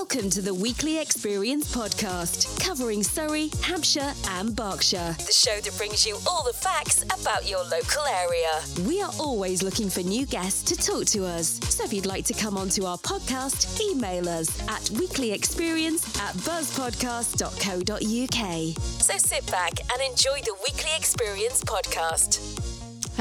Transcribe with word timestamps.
Welcome 0.00 0.30
to 0.30 0.40
the 0.40 0.54
Weekly 0.54 0.98
Experience 0.98 1.76
podcast, 1.76 2.58
covering 2.58 3.02
Surrey, 3.02 3.50
Hampshire, 3.60 4.14
and 4.30 4.56
Berkshire. 4.56 5.14
The 5.18 5.30
show 5.30 5.60
that 5.60 5.76
brings 5.76 6.06
you 6.06 6.16
all 6.26 6.42
the 6.42 6.54
facts 6.54 7.02
about 7.02 7.46
your 7.46 7.62
local 7.64 8.06
area. 8.06 8.48
We 8.88 9.02
are 9.02 9.12
always 9.20 9.62
looking 9.62 9.90
for 9.90 10.00
new 10.00 10.24
guests 10.24 10.62
to 10.62 10.74
talk 10.74 11.04
to 11.08 11.26
us. 11.26 11.60
So 11.68 11.84
if 11.84 11.92
you'd 11.92 12.06
like 12.06 12.24
to 12.24 12.32
come 12.32 12.56
onto 12.56 12.86
our 12.86 12.96
podcast, 12.96 13.78
email 13.78 14.26
us 14.26 14.48
at 14.70 14.80
weeklyexperience 14.98 16.18
at 16.18 16.34
buzzpodcast.co.uk. 16.36 18.78
So 19.02 19.18
sit 19.18 19.46
back 19.50 19.80
and 19.92 20.00
enjoy 20.00 20.40
the 20.40 20.54
Weekly 20.66 20.92
Experience 20.96 21.62
podcast. 21.62 22.69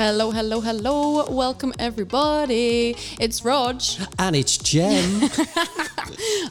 Hello, 0.01 0.31
hello, 0.31 0.61
hello. 0.61 1.29
Welcome, 1.29 1.73
everybody. 1.77 2.95
It's 3.19 3.43
Rog. 3.43 3.81
And 4.17 4.33
it's 4.33 4.57
Jem. 4.57 5.23
I 5.23 5.27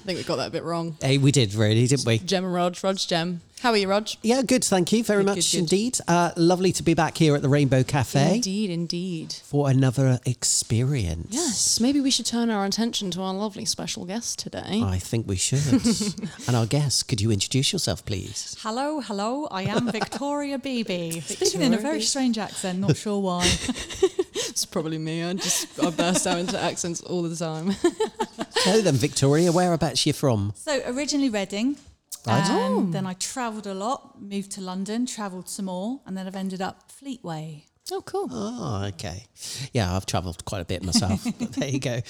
think 0.04 0.18
we 0.18 0.22
got 0.22 0.36
that 0.36 0.48
a 0.48 0.50
bit 0.50 0.64
wrong. 0.64 0.98
hey, 1.00 1.16
we 1.16 1.32
did 1.32 1.54
really, 1.54 1.86
didn't 1.86 2.04
we? 2.04 2.18
Gem 2.18 2.44
and 2.44 2.52
Rog. 2.52 2.76
Rog, 2.84 2.98
Gem. 2.98 3.40
How 3.60 3.70
are 3.72 3.76
you, 3.76 3.88
Rog? 3.88 4.08
Yeah, 4.22 4.42
good. 4.42 4.62
Thank 4.64 4.92
you 4.92 5.02
very 5.02 5.24
Good, 5.24 5.26
much 5.36 5.50
good, 5.50 5.50
good. 5.50 5.58
indeed. 5.58 5.98
Uh, 6.06 6.30
lovely 6.36 6.70
to 6.72 6.82
be 6.82 6.94
back 6.94 7.16
here 7.18 7.34
at 7.34 7.42
the 7.42 7.48
Rainbow 7.48 7.82
Cafe 7.82 8.36
Indeed, 8.36 8.70
indeed. 8.70 9.32
for 9.32 9.68
another 9.68 10.20
experience. 10.24 11.28
Yes, 11.30 11.80
maybe 11.80 12.00
we 12.00 12.10
should 12.10 12.26
turn 12.26 12.50
our 12.50 12.64
attention 12.64 13.10
to 13.12 13.20
our 13.22 13.34
lovely 13.34 13.64
special 13.64 14.04
guest 14.04 14.38
today. 14.38 14.80
I 14.84 14.98
think 14.98 15.26
we 15.26 15.36
should. 15.36 15.58
and 16.46 16.54
our 16.56 16.66
guest, 16.66 17.08
could 17.08 17.20
you 17.20 17.32
introduce 17.32 17.72
yourself, 17.72 18.04
please? 18.04 18.56
Hello, 18.60 19.00
hello. 19.00 19.46
I 19.50 19.62
am 19.62 19.90
Victoria 19.92 20.58
Beebee. 20.58 21.20
Speaking 21.22 21.62
in 21.62 21.74
a 21.74 21.78
very 21.78 22.00
strange 22.02 22.38
accent, 22.38 22.78
not 22.78 22.96
sure 22.96 23.20
why. 23.20 23.50
It's 24.50 24.64
probably 24.64 24.98
me. 24.98 25.22
I 25.22 25.34
just 25.34 25.78
I 25.84 25.90
burst 25.90 26.26
out 26.26 26.38
into 26.38 26.58
accents 26.58 27.00
all 27.02 27.22
the 27.22 27.36
time. 27.36 27.72
so 28.50 28.80
then, 28.80 28.94
Victoria, 28.94 29.52
whereabouts 29.52 30.04
you 30.06 30.12
from? 30.12 30.52
So 30.56 30.80
originally 30.86 31.28
Reading. 31.28 31.76
Right. 32.26 32.50
Um, 32.50 32.90
Then 32.90 33.06
I 33.06 33.14
travelled 33.14 33.66
a 33.66 33.74
lot, 33.74 34.20
moved 34.20 34.50
to 34.52 34.60
London, 34.60 35.06
travelled 35.06 35.48
some 35.48 35.66
more, 35.66 36.00
and 36.06 36.16
then 36.16 36.26
I've 36.26 36.36
ended 36.36 36.60
up 36.60 36.90
Fleetway. 36.90 37.62
oh, 37.92 38.02
cool. 38.02 38.28
Oh, 38.30 38.84
okay. 38.88 39.24
Yeah, 39.72 39.94
I've 39.96 40.04
travelled 40.06 40.44
quite 40.44 40.60
a 40.60 40.64
bit 40.66 40.82
myself. 40.82 41.24
but 41.38 41.52
there 41.52 41.68
you 41.68 41.80
go. 41.80 42.00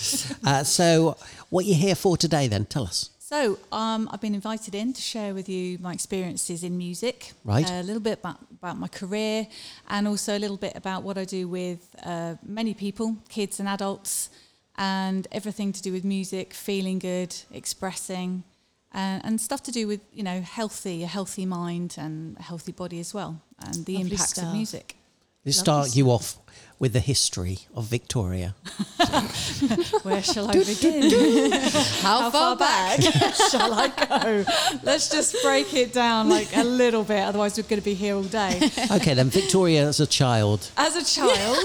Uh, 0.44 0.64
so, 0.64 1.16
what 1.50 1.64
are 1.64 1.68
you 1.68 1.74
here 1.74 1.94
for 1.94 2.16
today 2.16 2.48
then? 2.48 2.64
Tell 2.66 2.84
us. 2.84 3.10
So 3.20 3.58
um, 3.72 4.08
I've 4.10 4.22
been 4.22 4.34
invited 4.34 4.74
in 4.74 4.94
to 4.94 5.02
share 5.02 5.34
with 5.34 5.50
you 5.50 5.76
my 5.80 5.92
experiences 5.92 6.64
in 6.64 6.78
music, 6.78 7.34
Right. 7.44 7.70
A 7.70 7.82
little 7.82 8.00
bit 8.00 8.20
about, 8.20 8.38
about 8.50 8.78
my 8.78 8.88
career, 8.88 9.46
and 9.88 10.08
also 10.08 10.38
a 10.38 10.40
little 10.40 10.56
bit 10.56 10.74
about 10.74 11.02
what 11.02 11.18
I 11.18 11.24
do 11.26 11.46
with 11.46 11.94
uh, 12.04 12.36
many 12.42 12.72
people, 12.72 13.18
kids 13.28 13.60
and 13.60 13.68
adults, 13.68 14.30
and 14.78 15.28
everything 15.30 15.72
to 15.74 15.82
do 15.82 15.92
with 15.92 16.04
music, 16.04 16.54
feeling 16.54 16.98
good, 16.98 17.34
expressing, 17.52 18.44
and, 18.92 19.24
and 19.24 19.40
stuff 19.40 19.62
to 19.64 19.72
do 19.72 19.86
with 19.86 20.00
you 20.12 20.22
know 20.22 20.40
healthy, 20.40 21.02
a 21.02 21.06
healthy 21.06 21.46
mind 21.46 21.96
and 21.98 22.36
a 22.38 22.42
healthy 22.42 22.72
body 22.72 23.00
as 23.00 23.14
well, 23.14 23.40
and 23.58 23.84
the 23.86 23.94
Lovely 23.94 24.12
impacts 24.12 24.30
stuff. 24.32 24.46
of 24.46 24.52
music. 24.52 24.96
Let's 25.44 25.58
start 25.58 25.96
you 25.96 26.10
off 26.10 26.38
with 26.78 26.92
the 26.92 27.00
history 27.00 27.58
of 27.74 27.86
Victoria. 27.86 28.54
Where 30.02 30.22
shall 30.22 30.48
I 30.48 30.52
begin? 30.52 31.10
How, 32.02 32.30
far, 32.30 32.56
back? 32.56 33.00
shall 33.50 33.72
I 33.74 33.88
go? 33.88 34.44
Let's 34.84 35.08
just 35.10 35.36
break 35.42 35.74
it 35.74 35.92
down 35.92 36.28
like 36.28 36.56
a 36.56 36.62
little 36.62 37.02
bit, 37.02 37.20
otherwise 37.24 37.56
we're 37.56 37.64
going 37.68 37.80
to 37.80 37.84
be 37.84 37.94
here 37.94 38.14
all 38.14 38.22
day. 38.22 38.60
Okay, 38.92 39.14
then, 39.14 39.28
Victoria 39.28 39.88
as 39.88 39.98
a 40.00 40.06
child. 40.06 40.70
As 40.76 40.94
a 40.94 41.04
child, 41.04 41.64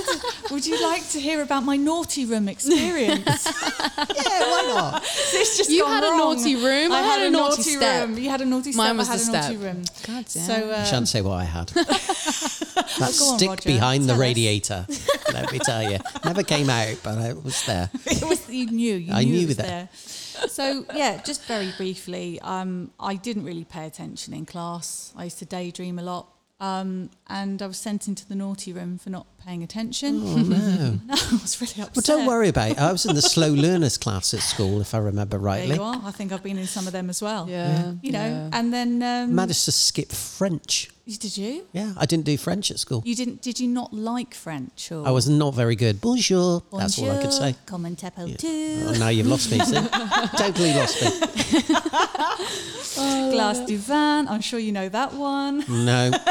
would 0.50 0.66
you 0.66 0.82
like 0.82 1.08
to 1.10 1.20
hear 1.20 1.42
about 1.44 1.64
my 1.64 1.78
naughty 1.78 2.26
room 2.26 2.48
experience? 2.48 3.46
Yeah, 3.46 4.40
why 4.52 4.74
not? 4.76 5.04
It's 5.04 5.58
just 5.58 5.70
You 5.70 5.82
gone 5.84 5.92
had 5.92 6.04
a 6.04 6.18
naughty 6.18 6.56
room, 6.56 6.92
I 6.92 7.02
had 7.02 7.22
a 7.28 7.30
naughty 7.30 7.62
step. 7.62 8.08
room. 8.08 8.18
You 8.18 8.30
had 8.30 8.42
a 8.42 8.46
naughty 8.46 8.72
step. 8.72 8.78
Mine 8.84 8.98
was 8.98 9.10
I 9.10 9.14
had 9.14 9.22
the 9.22 9.30
a 9.30 9.42
naughty 9.42 9.58
room. 9.58 9.84
God 10.08 10.26
damn. 10.26 10.26
So 10.26 10.54
uh, 10.72 10.84
Shan't 10.86 11.08
say 11.08 11.22
what 11.22 11.34
I 11.36 11.44
had. 11.44 11.72
That 13.00 13.22
on, 13.22 13.38
stick 13.38 13.50
Roger. 13.50 13.70
behind 13.70 14.04
the 14.04 14.08
Tell 14.08 14.16
us. 14.16 14.20
radiator. 14.22 14.86
Let 15.34 15.52
me 15.52 15.60
tell 15.60 15.84
you, 15.92 16.00
never 16.26 16.44
came 16.44 16.70
out, 16.70 16.98
but 17.04 17.18
it 17.20 17.44
was 17.44 17.66
there. 17.66 17.90
it 18.06 18.24
was 18.24 18.50
you 18.50 18.68
knew. 18.68 18.96
You 18.96 19.14
I 19.14 19.24
knew, 19.24 19.32
knew 19.34 19.42
it 19.42 19.48
was 19.48 19.58
that. 19.58 19.66
there. 19.66 19.90
So 20.50 20.86
yeah, 20.94 21.22
just 21.24 21.44
very 21.46 21.72
briefly, 21.78 22.40
um, 22.42 22.92
I 23.00 23.16
didn't 23.16 23.46
really 23.46 23.64
pay 23.66 23.86
attention 23.86 24.34
in 24.34 24.46
class. 24.46 25.14
I 25.16 25.26
used 25.26 25.40
to 25.40 25.46
daydream 25.46 26.00
a 26.00 26.04
lot. 26.04 26.28
Um, 26.60 27.10
and 27.28 27.62
I 27.62 27.68
was 27.68 27.78
sent 27.78 28.08
into 28.08 28.26
the 28.26 28.36
naughty 28.36 28.72
room 28.72 28.98
for 28.98 29.10
not 29.10 29.26
paying 29.46 29.64
attention. 29.64 30.22
Oh 30.24 30.36
no! 30.38 31.00
no, 31.06 31.14
I 31.14 31.40
was 31.42 31.60
really 31.62 31.82
upset. 31.84 31.96
Well, 31.96 32.18
don't 32.18 32.26
worry 32.28 32.50
about 32.50 32.72
it. 32.72 32.80
I 32.80 32.92
was 32.92 33.06
in 33.06 33.16
the 33.16 33.22
slow 33.22 33.50
learners 33.68 33.98
class 33.98 34.34
at 34.34 34.40
school, 34.42 34.82
if 34.82 34.94
I 34.94 35.00
remember 35.00 35.38
rightly. 35.38 35.70
There 35.70 35.80
rightly. 35.80 35.98
you 35.98 36.04
are. 36.06 36.10
I 36.10 36.12
think 36.12 36.32
I've 36.32 36.44
been 36.44 36.58
in 36.58 36.68
some 36.68 36.88
of 36.88 36.94
them 36.94 37.10
as 37.10 37.22
well. 37.22 37.48
yeah. 37.50 37.94
You 38.02 38.12
know, 38.12 38.26
yeah. 38.26 38.50
and 38.54 38.74
then 38.74 39.02
um, 39.04 39.36
Managed 39.36 39.66
to 39.66 39.72
skip 39.72 40.12
French. 40.12 40.90
did 41.06 41.38
you? 41.38 41.66
Yeah, 41.74 41.94
I 41.98 42.06
didn't 42.06 42.26
do 42.26 42.38
French 42.38 42.72
at 42.72 42.80
school. 42.80 43.02
You 43.06 43.16
didn't? 43.16 43.42
Did 43.42 43.60
you 43.60 43.68
not 43.68 43.94
like 43.94 44.34
French? 44.34 44.92
Or 44.92 45.06
I 45.08 45.12
was 45.12 45.28
not 45.28 45.54
very 45.54 45.76
good. 45.76 46.00
Bonjour. 46.02 46.64
That's 46.72 46.98
all 47.00 47.12
I 47.12 47.22
could 47.22 47.34
say. 47.34 47.56
Comment 47.66 48.02
Yeah. 48.02 48.38
two. 48.38 48.86
Oh, 48.88 48.94
now 49.00 49.10
you've 49.10 49.28
lost 49.28 49.52
me. 49.52 49.60
See? 49.60 49.76
totally 50.38 50.74
lost 50.74 51.02
me. 51.04 51.10
Glace 52.96 53.60
du 53.66 53.78
vin. 53.78 54.28
I'm 54.28 54.42
sure 54.42 54.60
you 54.60 54.72
know 54.72 54.88
that 54.90 55.14
one. 55.14 55.64
No, 55.68 56.10
nope. 56.10 56.22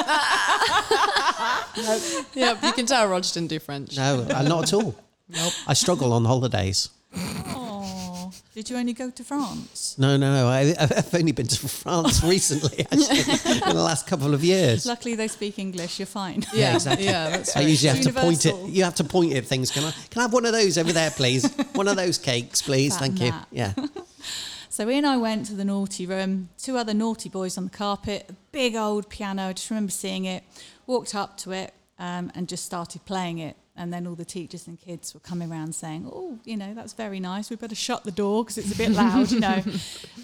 yeah, 2.34 2.54
you 2.66 2.72
can 2.72 2.86
tell 2.86 3.01
Rog 3.08 3.22
didn't 3.24 3.48
do 3.48 3.58
French. 3.58 3.96
no, 3.96 4.26
uh, 4.30 4.42
not 4.42 4.64
at 4.64 4.72
all. 4.74 4.94
Nope. 5.28 5.52
I 5.66 5.72
struggle 5.72 6.12
on 6.12 6.26
holidays. 6.26 6.90
Oh, 7.16 8.30
did 8.54 8.68
you 8.68 8.76
only 8.76 8.92
go 8.92 9.08
to 9.08 9.24
France? 9.24 9.96
No, 9.96 10.18
no, 10.18 10.30
no. 10.34 10.46
I, 10.48 10.74
I've 10.78 11.14
only 11.14 11.32
been 11.32 11.46
to 11.46 11.68
France 11.68 12.22
recently, 12.24 12.80
actually, 12.80 13.20
in 13.20 13.74
the 13.76 13.82
last 13.82 14.06
couple 14.06 14.34
of 14.34 14.44
years. 14.44 14.84
Luckily, 14.84 15.14
they 15.14 15.28
speak 15.28 15.58
English. 15.58 15.98
You're 15.98 16.06
fine. 16.06 16.44
Yeah, 16.52 16.74
exactly. 16.74 17.06
Yeah, 17.06 17.30
that's 17.30 17.56
I 17.56 17.60
right. 17.60 17.68
usually 17.68 17.94
have 17.96 18.04
to 18.04 18.12
point 18.12 18.44
it. 18.44 18.54
You 18.68 18.84
have 18.84 18.96
to 18.96 19.04
point 19.04 19.32
at 19.32 19.46
things. 19.46 19.70
Can 19.70 19.84
I? 19.84 19.92
Can 20.10 20.20
I 20.20 20.22
have 20.22 20.32
one 20.34 20.44
of 20.44 20.52
those 20.52 20.76
over 20.76 20.92
there, 20.92 21.10
please? 21.10 21.50
one 21.72 21.88
of 21.88 21.96
those 21.96 22.18
cakes, 22.18 22.60
please. 22.60 22.92
That 22.98 23.00
Thank 23.00 23.20
you. 23.20 23.30
that. 23.30 23.46
Yeah. 23.50 23.72
So 24.68 24.88
in 24.88 25.04
I 25.04 25.18
went 25.18 25.44
to 25.46 25.54
the 25.54 25.66
naughty 25.66 26.06
room. 26.06 26.48
Two 26.56 26.78
other 26.78 26.94
naughty 26.94 27.28
boys 27.28 27.58
on 27.58 27.64
the 27.64 27.70
carpet. 27.70 28.24
A 28.30 28.32
big 28.52 28.74
old 28.74 29.10
piano. 29.10 29.48
I 29.48 29.52
just 29.52 29.68
remember 29.68 29.90
seeing 29.92 30.24
it. 30.24 30.44
Walked 30.86 31.14
up 31.14 31.36
to 31.38 31.52
it 31.52 31.74
um, 32.02 32.32
and 32.34 32.48
just 32.48 32.64
started 32.64 33.04
playing 33.04 33.38
it. 33.38 33.56
And 33.74 33.90
then 33.90 34.06
all 34.06 34.16
the 34.16 34.24
teachers 34.24 34.66
and 34.66 34.78
kids 34.78 35.14
were 35.14 35.20
coming 35.20 35.50
around 35.50 35.74
saying, 35.74 36.06
"Oh, 36.12 36.38
you 36.44 36.58
know, 36.58 36.74
that's 36.74 36.92
very 36.92 37.20
nice. 37.20 37.48
We 37.48 37.56
better 37.56 37.74
shut 37.74 38.04
the 38.04 38.10
door 38.10 38.44
because 38.44 38.58
it's 38.58 38.74
a 38.74 38.76
bit 38.76 38.90
loud, 38.90 39.30
you 39.30 39.40
know." 39.40 39.62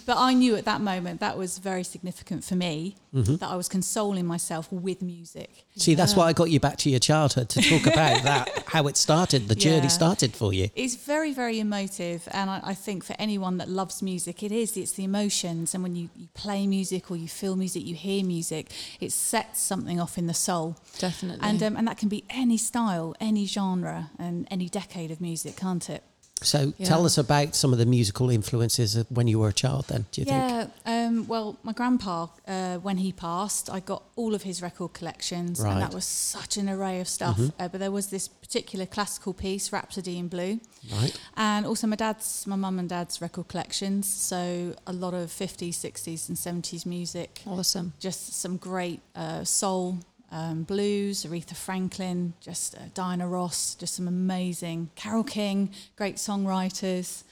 But 0.04 0.16
I 0.16 0.32
knew 0.32 0.56
at 0.56 0.64
that 0.64 0.80
moment 0.80 1.20
that 1.20 1.36
was 1.36 1.58
very 1.58 1.84
significant 1.84 2.42
for 2.42 2.56
me 2.56 2.96
that 3.12 3.42
I 3.48 3.56
was 3.56 3.68
consoling 3.68 4.26
myself 4.26 4.70
with 4.70 5.00
music. 5.02 5.64
See, 5.76 5.94
that's 5.94 6.14
why 6.14 6.26
I 6.26 6.32
got 6.32 6.50
you 6.50 6.60
back 6.60 6.76
to 6.78 6.90
your 6.90 7.00
childhood 7.00 7.48
to 7.50 7.62
talk 7.62 7.86
about 7.86 8.22
that, 8.30 8.64
how 8.66 8.86
it 8.86 8.96
started, 8.96 9.48
the 9.48 9.54
journey 9.54 9.82
Yeah. 9.88 9.88
started 9.88 10.34
for 10.36 10.52
you. 10.52 10.68
It's 10.74 10.94
very, 10.96 11.32
very 11.32 11.58
emotive, 11.60 12.28
and 12.32 12.50
I, 12.50 12.60
I 12.62 12.74
think 12.74 13.04
for 13.04 13.14
anyone 13.18 13.56
that 13.58 13.68
loves 13.68 14.02
music, 14.02 14.42
it 14.42 14.52
is. 14.52 14.76
It's 14.76 14.92
the 14.92 15.04
emotions, 15.04 15.74
and 15.74 15.82
when 15.82 15.96
you, 15.96 16.10
you 16.16 16.28
play 16.34 16.66
music 16.66 17.10
or 17.10 17.16
you 17.16 17.28
feel 17.28 17.56
music, 17.56 17.84
you 17.86 17.94
hear 17.94 18.24
music, 18.24 18.70
it 19.00 19.12
sets 19.12 19.60
something 19.60 20.00
off 20.00 20.18
in 20.18 20.26
the 20.26 20.34
soul. 20.34 20.76
Definitely. 20.98 21.40
And 21.48 21.62
um, 21.62 21.76
and 21.76 21.88
that 21.88 21.98
can 21.98 22.08
be 22.08 22.24
any 22.30 22.56
style, 22.58 23.14
any 23.20 23.46
genre, 23.46 24.10
and 24.18 24.46
any 24.50 24.68
decade 24.68 25.10
of 25.10 25.20
music, 25.20 25.56
can't 25.56 25.88
it? 25.88 26.02
So 26.40 26.72
Yeah. 26.78 26.86
tell 26.86 27.04
us 27.04 27.18
about 27.18 27.56
some 27.56 27.72
of 27.72 27.78
the 27.80 27.86
musical 27.86 28.30
influences 28.30 28.96
when 29.08 29.26
you 29.26 29.40
were 29.40 29.48
a 29.48 29.52
child 29.52 29.86
then, 29.88 30.06
do 30.12 30.20
you 30.20 30.24
think? 30.24 30.36
yeah. 30.44 30.66
Um, 31.08 31.26
well, 31.26 31.58
my 31.62 31.72
grandpa, 31.72 32.26
uh, 32.46 32.76
when 32.78 32.98
he 32.98 33.12
passed, 33.12 33.70
I 33.70 33.80
got 33.80 34.02
all 34.16 34.34
of 34.34 34.42
his 34.42 34.60
record 34.62 34.92
collections, 34.92 35.60
and 35.60 35.80
that 35.80 35.94
was 35.94 36.04
such 36.04 36.56
an 36.56 36.68
array 36.68 37.00
of 37.00 37.08
stuff. 37.08 37.38
Uh, 37.58 37.68
but 37.68 37.80
there 37.80 37.90
was 37.90 38.08
this 38.08 38.28
particular 38.28 38.86
classical 38.86 39.32
piece, 39.32 39.72
Rhapsody 39.72 40.18
in 40.18 40.28
Blue. 40.28 40.60
Right. 40.92 41.18
And 41.36 41.66
also 41.66 41.86
my 41.86 41.96
dad's, 41.96 42.46
my 42.46 42.56
mum 42.56 42.78
and 42.78 42.88
dad's 42.88 43.20
record 43.20 43.48
collections. 43.48 44.06
So 44.06 44.74
a 44.86 44.92
lot 44.92 45.14
of 45.14 45.30
50s, 45.30 45.70
60s, 45.70 46.28
and 46.28 46.36
70s 46.36 46.86
music. 46.86 47.42
awesome. 47.46 47.94
Just 47.98 48.34
some 48.34 48.56
great 48.56 49.00
uh, 49.14 49.44
soul, 49.44 49.98
um, 50.30 50.64
blues, 50.64 51.24
Aretha 51.24 51.56
Franklin, 51.56 52.34
just 52.40 52.74
uh, 52.76 52.80
Diana 52.94 53.26
Ross, 53.26 53.74
just 53.74 53.94
some 53.94 54.08
amazing 54.08 54.90
Carole 54.94 55.24
King, 55.24 55.70
great 55.96 56.16
songwriters. 56.16 57.24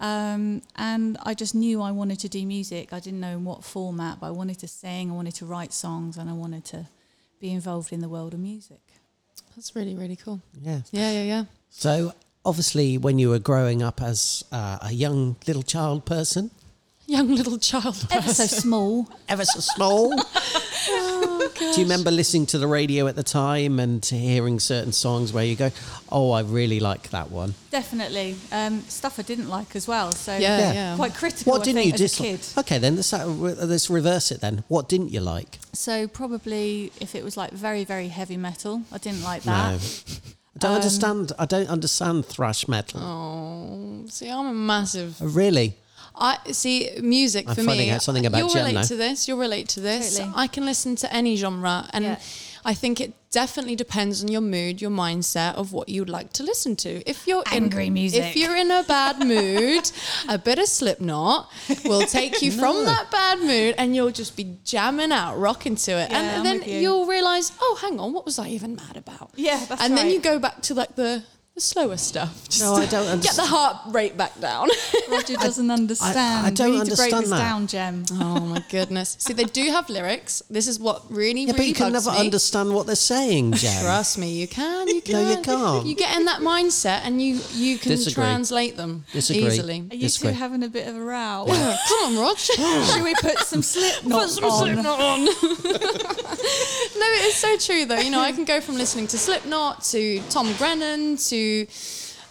Um, 0.00 0.62
and 0.76 1.16
I 1.22 1.34
just 1.34 1.54
knew 1.54 1.80
I 1.80 1.90
wanted 1.90 2.18
to 2.20 2.28
do 2.28 2.44
music. 2.46 2.92
I 2.92 3.00
didn't 3.00 3.20
know 3.20 3.32
in 3.32 3.44
what 3.44 3.64
format, 3.64 4.20
but 4.20 4.26
I 4.26 4.30
wanted 4.30 4.58
to 4.60 4.68
sing, 4.68 5.10
I 5.10 5.14
wanted 5.14 5.34
to 5.36 5.46
write 5.46 5.72
songs, 5.72 6.16
and 6.16 6.28
I 6.28 6.32
wanted 6.32 6.64
to 6.66 6.86
be 7.40 7.52
involved 7.52 7.92
in 7.92 8.00
the 8.00 8.08
world 8.08 8.34
of 8.34 8.40
music. 8.40 8.80
That's 9.56 9.74
really, 9.76 9.94
really 9.94 10.16
cool. 10.16 10.40
Yeah. 10.60 10.80
Yeah, 10.90 11.12
yeah, 11.12 11.22
yeah. 11.22 11.44
So 11.70 12.12
obviously, 12.44 12.98
when 12.98 13.18
you 13.18 13.30
were 13.30 13.38
growing 13.38 13.82
up 13.82 14.02
as 14.02 14.44
uh, 14.50 14.78
a 14.82 14.92
young 14.92 15.36
little 15.46 15.62
child 15.62 16.04
person, 16.04 16.50
young 17.06 17.28
little 17.28 17.58
child. 17.58 18.06
Ever 18.10 18.32
so 18.32 18.46
small. 18.46 19.08
Ever 19.28 19.44
so 19.44 19.60
small. 19.60 20.14
Oh, 20.88 21.50
Do 21.56 21.64
you 21.80 21.84
remember 21.86 22.10
listening 22.10 22.46
to 22.46 22.58
the 22.58 22.66
radio 22.66 23.06
at 23.06 23.16
the 23.16 23.22
time 23.22 23.78
and 23.80 24.04
hearing 24.04 24.60
certain 24.60 24.92
songs 24.92 25.32
where 25.32 25.44
you 25.44 25.56
go, 25.56 25.70
"Oh, 26.10 26.30
I 26.32 26.40
really 26.42 26.80
like 26.80 27.10
that 27.10 27.30
one." 27.30 27.54
Definitely. 27.70 28.36
Um, 28.52 28.82
stuff 28.88 29.18
I 29.18 29.22
didn't 29.22 29.48
like 29.48 29.74
as 29.76 29.86
well. 29.88 30.12
So 30.12 30.32
Yeah, 30.36 30.58
Yeah. 30.58 30.72
yeah. 30.72 30.96
quite 30.96 31.14
critical. 31.14 31.52
What 31.52 31.62
I 31.62 31.64
didn't 31.64 31.82
think, 31.82 31.98
you 31.98 32.04
as 32.04 32.16
dislike? 32.16 32.58
Okay, 32.58 32.78
then 32.78 32.96
let's, 32.96 33.12
uh, 33.12 33.26
let's 33.26 33.88
reverse 33.90 34.30
it. 34.30 34.40
Then, 34.40 34.64
what 34.68 34.88
didn't 34.88 35.10
you 35.12 35.20
like? 35.20 35.58
So 35.72 36.06
probably 36.06 36.92
if 37.00 37.14
it 37.14 37.24
was 37.24 37.36
like 37.36 37.52
very 37.52 37.84
very 37.84 38.08
heavy 38.08 38.36
metal, 38.36 38.82
I 38.92 38.98
didn't 38.98 39.22
like 39.22 39.42
that. 39.44 39.72
No, 39.72 39.78
that. 39.78 40.20
I 40.56 40.58
don't 40.58 40.70
Um, 40.70 40.76
understand. 40.76 41.32
I 41.38 41.46
don't 41.46 41.68
understand 41.68 42.26
thrash 42.26 42.68
metal. 42.68 43.00
Oh, 43.02 44.06
see, 44.08 44.30
I'm 44.30 44.46
a 44.46 44.52
massive. 44.54 45.16
Really? 45.20 45.76
I 46.16 46.38
see 46.52 46.90
music 47.02 47.48
I'm 47.48 47.54
for 47.56 47.62
finding 47.62 47.88
me. 47.88 47.92
out 47.92 48.02
something 48.02 48.24
about 48.26 48.38
you'll 48.38 48.48
Jem 48.50 48.66
relate 48.66 48.86
to 48.86 48.96
this. 48.96 49.26
You'll 49.26 49.38
relate 49.38 49.68
to 49.70 49.80
this. 49.80 50.16
Totally. 50.18 50.32
I 50.36 50.46
can 50.46 50.64
listen 50.64 50.94
to 50.96 51.12
any 51.12 51.36
genre, 51.36 51.88
and 51.92 52.04
Yeah. 52.04 52.18
I 52.66 52.72
think 52.72 52.98
it 52.98 53.12
definitely 53.30 53.76
depends 53.76 54.22
on 54.22 54.28
your 54.28 54.40
mood, 54.40 54.80
your 54.80 54.90
mindset 54.92 55.56
of 55.56 55.72
what 55.74 55.88
you'd 55.90 56.08
like 56.08 56.32
to 56.34 56.42
listen 56.42 56.76
to. 56.76 57.02
If 57.06 57.26
you're 57.26 57.42
Angry 57.52 57.88
in, 57.88 57.92
music. 57.92 58.24
if 58.24 58.36
you're 58.36 58.56
in 58.56 58.70
a 58.70 58.82
bad 58.84 59.18
mood, 59.18 59.90
a 60.28 60.38
bit 60.38 60.58
of 60.58 60.66
Slipknot 60.66 61.50
will 61.84 62.06
take 62.06 62.40
you 62.40 62.50
from 62.62 62.84
that 62.86 63.10
bad 63.10 63.40
mood, 63.40 63.74
and 63.76 63.94
you'll 63.94 64.12
just 64.12 64.34
be 64.36 64.56
jamming 64.64 65.12
out, 65.12 65.36
rocking 65.36 65.74
to 65.76 65.92
it, 65.92 66.10
Yeah, 66.10 66.18
and, 66.20 66.36
I'm 66.38 66.44
then 66.60 66.62
you. 66.68 66.78
you'll 66.78 67.06
realize, 67.06 67.52
oh, 67.60 67.76
hang 67.82 67.98
on, 68.00 68.12
what 68.14 68.24
was 68.24 68.38
I 68.38 68.48
even 68.48 68.76
mad 68.76 68.96
about? 68.96 69.32
Yeah, 69.34 69.62
that's 69.68 69.82
and 69.82 69.94
then 69.98 70.08
you 70.10 70.20
go 70.20 70.38
back 70.38 70.62
to 70.62 70.74
like 70.74 70.94
the. 70.94 71.24
The 71.54 71.60
slower 71.60 71.96
stuff. 71.96 72.48
Just 72.48 72.60
No, 72.64 72.74
I 72.74 72.86
don't 72.86 73.06
understand. 73.06 73.22
Get 73.22 73.36
the 73.36 73.46
heart 73.46 73.76
rate 73.94 74.16
back 74.16 74.40
down. 74.40 74.68
Roger 75.08 75.34
doesn't 75.34 75.70
understand. 75.70 76.46
I 76.46 76.50
don't 76.50 76.72
we 76.72 76.78
need 76.80 76.90
to 76.90 76.96
break 76.96 77.12
understand 77.12 77.22
this 77.22 77.30
that. 77.30 77.38
down, 77.38 77.66
Jem. 77.68 78.04
Oh 78.24 78.40
my 78.40 78.64
goodness! 78.70 79.16
See, 79.20 79.32
they 79.34 79.44
do 79.44 79.70
have 79.70 79.88
lyrics. 79.88 80.42
This 80.50 80.66
is 80.66 80.80
what 80.80 81.02
really, 81.10 81.44
Yeah, 81.44 81.52
but 81.56 81.64
you 81.66 81.72
can 81.74 81.92
never 81.92 82.10
me. 82.10 82.18
understand 82.18 82.74
what 82.74 82.86
they're 82.86 82.96
saying, 82.96 83.52
Jem. 83.52 83.82
Trust 83.84 84.18
me, 84.18 84.32
you 84.32 84.48
can. 84.48 84.88
You 84.88 84.94
No, 84.96 85.00
can. 85.02 85.30
you 85.30 85.42
can't. 85.44 85.86
You 85.86 85.94
get 85.94 86.16
in 86.16 86.24
that 86.24 86.40
mindset, 86.40 87.02
and 87.04 87.22
you 87.22 87.38
you 87.52 87.78
can 87.78 87.92
Disagree. 87.92 88.14
translate 88.24 88.76
them 88.76 89.04
Disagree. 89.12 89.46
easily. 89.46 89.86
Are 89.92 89.94
you 89.94 90.00
Disagree. 90.02 90.32
two 90.32 90.36
having 90.38 90.64
a 90.64 90.68
bit 90.68 90.88
of 90.88 90.96
a 90.96 91.00
row? 91.00 91.44
Come 91.46 92.16
on, 92.16 92.18
Roger. 92.18 92.52
Should 92.92 93.04
we 93.04 93.14
put 93.14 93.38
some 93.38 93.62
Slipknot 93.62 94.22
Put 94.22 94.30
some 94.30 94.44
on? 94.44 94.58
Slipknot 94.58 95.00
on. 95.00 96.13
No, 97.04 97.26
it's 97.26 97.36
so 97.36 97.56
true 97.56 97.84
though. 97.84 97.98
You 97.98 98.10
know, 98.10 98.20
I 98.20 98.32
can 98.32 98.44
go 98.44 98.60
from 98.60 98.76
listening 98.76 99.06
to 99.08 99.18
Slipknot 99.18 99.82
to 99.84 100.20
Tom 100.30 100.52
Grennan 100.54 101.16
to 101.16 101.66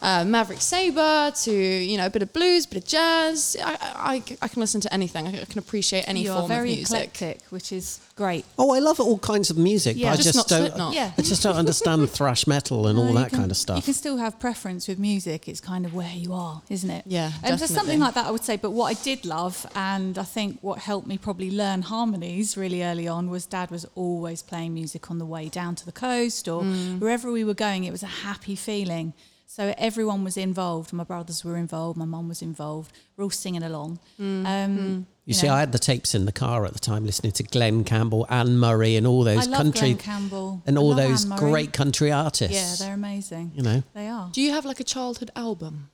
uh, 0.04 0.24
Maverick 0.26 0.62
Sabre 0.62 1.32
to 1.44 1.52
you 1.52 1.98
know 1.98 2.06
a 2.06 2.10
bit 2.10 2.22
of 2.22 2.32
blues, 2.34 2.66
bit 2.66 2.84
of 2.84 2.86
jazz. 2.88 3.56
I, 3.64 3.78
I, 4.14 4.24
I 4.42 4.48
can 4.50 4.60
listen 4.60 4.82
to 4.82 4.94
anything. 4.94 5.26
I 5.28 5.46
can 5.46 5.58
appreciate 5.60 6.04
any 6.08 6.24
you 6.24 6.30
form 6.34 6.44
are 6.44 6.48
very 6.48 6.72
of 6.74 6.78
music. 6.78 6.98
eclectic, 7.16 7.42
which 7.50 7.72
is 7.72 8.00
great. 8.16 8.46
Oh, 8.60 8.76
I 8.76 8.80
love 8.80 9.00
all 9.00 9.18
kinds 9.18 9.50
of 9.50 9.58
music, 9.58 9.96
Yeah. 9.98 10.10
but 10.12 10.14
I 10.14 10.16
Just 10.18 10.26
just, 10.34 10.38
not 10.38 10.48
don't. 10.50 10.60
Slipknot. 10.68 10.94
Yeah. 10.94 11.12
I 11.18 11.22
just 11.22 11.42
don't 11.42 11.56
understand 11.56 12.10
thrash 12.20 12.46
metal 12.46 12.86
and 12.88 12.98
No, 13.00 13.06
all 13.08 13.14
that 13.14 13.30
can- 13.30 13.40
kind 13.40 13.52
of 13.52 13.58
stuff. 13.58 13.78
You 13.78 13.82
can 13.84 13.94
still 13.94 14.18
have 14.18 14.40
preference 14.40 14.88
with 14.88 15.00
music. 15.00 15.48
It's 15.48 15.62
kind 15.62 15.86
of 15.86 15.94
where 15.96 16.12
you 16.14 16.34
are, 16.34 16.62
isn't 16.70 16.90
it? 16.90 17.06
Yeah, 17.08 17.32
And 17.44 17.58
there's 17.58 17.74
something 17.74 18.00
like 18.00 18.14
that 18.16 18.26
I 18.28 18.32
would 18.32 18.44
say. 18.44 18.58
But 18.58 18.72
what 18.72 18.86
I 18.96 19.02
did 19.02 19.26
love, 19.26 19.66
and 19.74 20.18
I 20.20 20.24
think 20.24 20.60
what 20.62 20.80
helped 20.80 21.08
me 21.08 21.18
probably 21.18 21.50
learn 21.50 21.82
harmonies 21.82 22.56
really 22.58 22.84
early 22.84 23.08
on, 23.08 23.30
was 23.30 23.46
Dad 23.46 23.72
was 23.72 23.86
always 23.96 24.44
playing 24.44 24.74
music 24.74 25.10
on 25.10 25.18
the 25.18 25.26
way 25.26 25.48
down 25.50 25.76
to 25.76 25.86
the 25.86 25.92
coast 25.94 26.48
or 26.48 26.62
Mm. 26.64 27.00
wherever 27.00 27.32
we 27.32 27.44
were 27.44 27.54
going. 27.56 27.84
It 27.86 27.92
was 27.92 28.04
a 28.04 28.08
happy 28.28 28.56
feeling. 28.56 29.14
So 29.56 29.72
everyone 29.78 30.24
was 30.24 30.36
involved. 30.36 30.92
My 30.94 31.04
brothers 31.04 31.46
were 31.46 31.58
involved. 31.58 31.96
My 31.96 32.06
mum 32.06 32.28
was 32.28 32.42
involved. 32.42 32.92
We're 33.16 33.26
all 33.26 33.30
singing 33.30 33.62
along. 33.62 34.00
Mm. 34.20 34.46
Um, 34.48 35.08
You 35.26 35.36
see, 35.36 35.46
know. 35.46 35.54
I 35.54 35.60
had 35.60 35.72
the 35.72 35.78
tapes 35.78 36.16
in 36.16 36.26
the 36.26 36.32
car 36.32 36.66
at 36.66 36.74
the 36.74 36.80
time, 36.80 37.06
listening 37.06 37.34
to 37.34 37.44
Glen 37.44 37.84
Campbell, 37.84 38.26
Anne 38.32 38.58
Murray, 38.58 38.96
and 38.96 39.06
all 39.06 39.24
those 39.24 39.46
I 39.48 39.52
love 39.52 39.58
country 39.62 39.90
Glen 39.94 39.98
Campbell. 39.98 40.64
and 40.66 40.76
I 40.76 40.82
all 40.82 40.88
love 40.96 40.98
those 40.98 41.30
Anne 41.30 41.38
great 41.38 41.72
country 41.72 42.12
artists. 42.12 42.56
Yeah, 42.56 42.74
they're 42.84 42.96
amazing. 42.96 43.52
you 43.54 43.62
know, 43.62 43.84
They 43.94 44.08
are. 44.08 44.28
Do 44.32 44.42
you 44.42 44.52
have 44.54 44.66
like 44.66 44.80
a 44.80 44.84
childhood 44.84 45.30
album? 45.36 45.92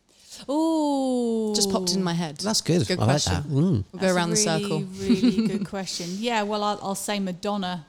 Oh, 0.48 1.54
Just 1.54 1.70
popped 1.70 1.94
in 1.94 2.02
my 2.02 2.14
head. 2.14 2.38
that's 2.38 2.62
good. 2.62 2.88
Good 2.88 2.98
I 3.00 3.02
like 3.02 3.10
question. 3.12 3.34
that. 3.34 3.44
Mm. 3.44 3.84
We'll 3.92 4.02
go 4.02 4.16
around 4.16 4.30
a 4.30 4.36
the 4.36 4.38
circle. 4.38 4.80
Really 4.84 5.48
good 5.48 5.66
question. 5.76 6.08
Yeah, 6.18 6.44
well, 6.44 6.64
I'll, 6.64 6.80
I'll 6.82 6.96
say 6.96 7.20
Madonna. 7.20 7.86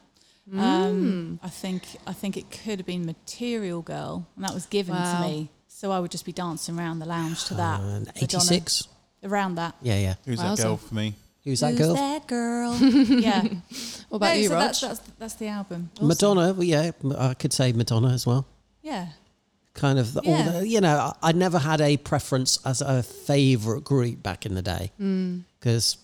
Mm. 0.53 0.59
Um, 0.59 1.41
I 1.45 1.49
think 1.49 1.83
I 2.09 2.13
think 2.13 2.37
it 2.37 2.51
could 2.51 2.81
have 2.81 2.87
been 2.87 3.07
Material 3.07 3.83
Girl, 3.83 4.27
and 4.35 4.45
that 4.45 4.53
was 4.53 4.67
given 4.67 4.97
Wow. 4.97 5.23
to 5.23 5.29
me. 5.29 5.51
So 5.81 5.91
I 5.91 5.99
would 5.99 6.11
just 6.11 6.27
be 6.27 6.33
dancing 6.33 6.79
around 6.79 6.99
the 6.99 7.07
lounge 7.07 7.45
to 7.47 7.55
that. 7.55 7.81
And 7.81 8.07
Madonna. 8.21 8.61
around 9.25 9.55
that. 9.55 9.75
Yeah, 9.81 9.97
yeah. 9.99 10.15
Who's 10.27 10.39
Wowza. 10.39 10.57
that 10.59 10.63
girl 10.63 10.77
for 10.77 10.95
me? 10.95 11.15
Who's 11.43 11.61
that 11.61 11.71
Who's 11.71 11.79
girl? 11.79 11.95
that 11.95 12.27
girl? 12.27 12.77
yeah. 13.19 13.45
What 14.11 14.17
about 14.19 14.27
No, 14.27 14.33
you, 14.35 14.49
so 14.49 14.55
Rog? 14.57 14.63
that's, 14.63 14.81
that's 14.83 15.01
that's 15.19 15.35
the 15.37 15.47
album. 15.49 15.89
Madonna. 16.03 16.53
Well, 16.53 16.65
yeah, 16.65 16.91
I 17.17 17.33
could 17.33 17.55
say 17.55 17.73
Madonna 17.73 18.09
as 18.13 18.27
well. 18.27 18.47
Yeah. 18.83 19.07
Kind 19.73 19.99
of 19.99 20.15
all 20.19 20.23
Yeah. 20.27 20.51
the, 20.51 20.69
you 20.69 20.83
know, 20.83 20.99
I, 21.23 21.31
I 21.31 21.33
never 21.33 21.59
had 21.59 21.81
a 21.81 21.97
preference 21.97 22.59
as 22.67 22.83
a 22.83 23.03
favorite 23.03 23.83
group 23.85 24.23
back 24.23 24.45
in 24.45 24.55
the 24.57 24.63
day 24.63 24.93
Mm. 25.01 25.45
because 25.59 25.97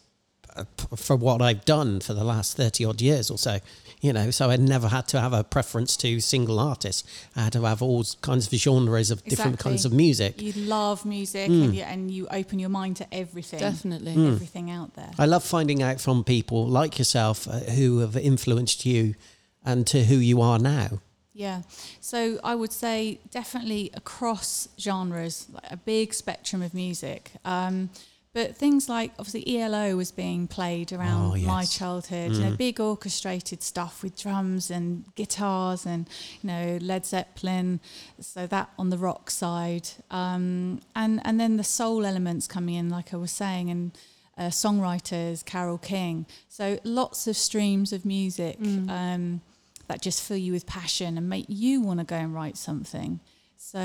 for 0.96 1.16
what 1.16 1.42
I've 1.42 1.66
done 1.66 2.00
for 2.00 2.14
the 2.14 2.24
last 2.24 2.56
30 2.56 2.86
odd 2.86 3.02
years 3.02 3.30
or 3.30 3.36
so, 3.36 3.58
you 4.00 4.12
know, 4.12 4.30
so 4.30 4.50
I 4.50 4.56
never 4.56 4.88
had 4.88 5.08
to 5.08 5.20
have 5.20 5.32
a 5.32 5.42
preference 5.42 5.96
to 5.98 6.20
single 6.20 6.58
artists. 6.60 7.02
I 7.34 7.44
had 7.44 7.52
to 7.54 7.62
have 7.62 7.80
all 7.82 8.04
kinds 8.20 8.52
of 8.52 8.58
genres 8.58 9.10
of 9.10 9.24
different 9.24 9.54
Exactly. 9.54 9.70
kinds 9.70 9.84
of 9.84 9.92
music. 9.92 10.42
You 10.42 10.52
love 10.52 11.04
music 11.06 11.50
Mm. 11.50 11.64
and, 11.64 11.74
you, 11.74 11.82
and 11.82 12.10
you 12.10 12.28
open 12.30 12.58
your 12.58 12.68
mind 12.70 12.96
to 12.96 13.06
everything. 13.12 13.58
Definitely. 13.60 14.12
Everything 14.12 14.70
out 14.70 14.94
there. 14.94 15.10
I 15.18 15.26
love 15.26 15.44
finding 15.44 15.82
out 15.82 16.00
from 16.00 16.24
people 16.24 16.66
like 16.66 16.98
yourself 16.98 17.48
uh, 17.48 17.60
who 17.60 17.98
have 18.00 18.16
influenced 18.16 18.84
you 18.86 19.14
and 19.64 19.86
to 19.86 20.04
who 20.04 20.16
you 20.16 20.40
are 20.42 20.58
now. 20.58 21.00
Yeah. 21.34 21.62
So 22.00 22.38
I 22.44 22.54
would 22.54 22.72
say 22.72 23.18
definitely 23.30 23.90
across 23.94 24.68
genres, 24.78 25.46
like 25.52 25.70
a 25.70 25.76
big 25.76 26.14
spectrum 26.14 26.62
of 26.62 26.72
music. 26.72 27.32
Um, 27.44 27.90
but 28.36 28.54
things 28.54 28.86
like 28.86 29.12
obviously 29.18 29.58
ELO 29.58 29.96
was 29.96 30.12
being 30.12 30.46
played 30.46 30.92
around 30.92 31.32
Oh, 31.32 31.34
yes. 31.36 31.44
Mm. 31.44 31.48
my 31.48 31.64
childhood, 31.64 32.32
you 32.32 32.44
know, 32.44 32.54
big 32.54 32.78
orchestrated 32.78 33.62
stuff 33.62 34.02
with 34.02 34.14
drums 34.14 34.70
and 34.70 35.04
guitars 35.14 35.86
and, 35.86 36.06
you 36.42 36.48
know, 36.48 36.78
Led 36.82 37.06
Zeppelin. 37.06 37.80
So 38.20 38.46
that 38.46 38.68
on 38.78 38.90
the 38.90 38.98
rock 38.98 39.30
side. 39.30 39.88
Um, 40.10 40.80
and, 40.94 41.22
and 41.24 41.40
then 41.40 41.56
the 41.56 41.64
soul 41.64 42.04
elements 42.04 42.46
coming 42.46 42.74
in, 42.74 42.90
like 42.90 43.14
I 43.14 43.16
was 43.16 43.32
saying, 43.32 43.70
and 43.70 43.98
uh, 44.36 44.50
songwriters, 44.50 45.42
Carole 45.42 45.78
King. 45.78 46.26
So 46.46 46.78
lots 46.84 47.26
of 47.26 47.38
streams 47.38 47.90
of 47.94 48.04
music. 48.04 48.58
Um, 48.60 49.40
that 49.88 50.02
just 50.02 50.22
fill 50.22 50.36
you 50.36 50.52
with 50.52 50.66
passion 50.66 51.16
and 51.16 51.26
make 51.28 51.46
you 51.48 51.80
want 51.80 52.00
to 52.00 52.04
go 52.04 52.16
and 52.16 52.34
write 52.34 52.58
something. 52.58 53.20
So 53.58 53.78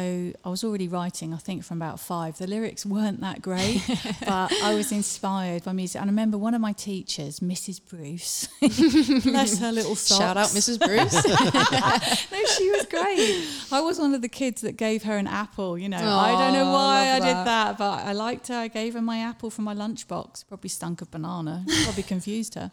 I 0.44 0.50
was 0.50 0.64
already 0.64 0.88
writing, 0.88 1.34
I 1.34 1.38
think, 1.38 1.64
from 1.64 1.82
about 1.82 2.00
five. 2.00 2.38
The 2.38 2.46
lyrics 2.46 2.86
weren't 2.86 3.22
that 3.22 3.42
great, 3.42 3.82
but 4.20 4.52
I 4.62 4.76
was 4.76 4.92
inspired 4.92 5.64
by 5.64 5.72
music. 5.72 6.00
And 6.02 6.10
I 6.10 6.12
remember 6.12 6.38
one 6.38 6.54
of 6.54 6.62
my 6.62 6.74
teachers, 6.74 7.40
Mrs. 7.40 7.80
Bruce, 7.90 8.48
bless 9.24 9.60
her 9.60 9.72
little 9.72 9.96
socks. 9.96 10.20
Shout 10.20 10.38
out 10.38 10.48
Mrs. 10.48 10.78
Bruce. 10.80 11.26
No, 12.32 12.46
she 12.58 12.70
was 12.72 12.86
great. 12.90 13.46
I 13.72 13.82
was 13.82 14.00
one 14.00 14.14
of 14.14 14.22
the 14.22 14.30
kids 14.30 14.62
that 14.62 14.74
gave 14.78 15.04
her 15.04 15.18
an 15.18 15.28
apple. 15.28 15.78
You 15.78 15.90
know, 15.90 15.98
I 15.98 16.32
don't 16.32 16.54
know 16.54 16.72
why 16.72 17.12
I 17.12 17.20
did 17.20 17.28
that. 17.28 17.46
that, 17.46 17.78
but 17.78 18.06
I 18.06 18.14
liked 18.14 18.48
her. 18.50 18.56
I 18.56 18.68
gave 18.68 18.94
her 18.94 19.02
my 19.02 19.20
apple 19.20 19.50
from 19.50 19.66
my 19.66 19.74
lunchbox. 19.74 20.46
Probably 20.48 20.70
stunk 20.70 21.02
of 21.02 21.12
banana. 21.12 21.66
Probably 21.86 22.04
confused 22.04 22.56
her. 22.56 22.72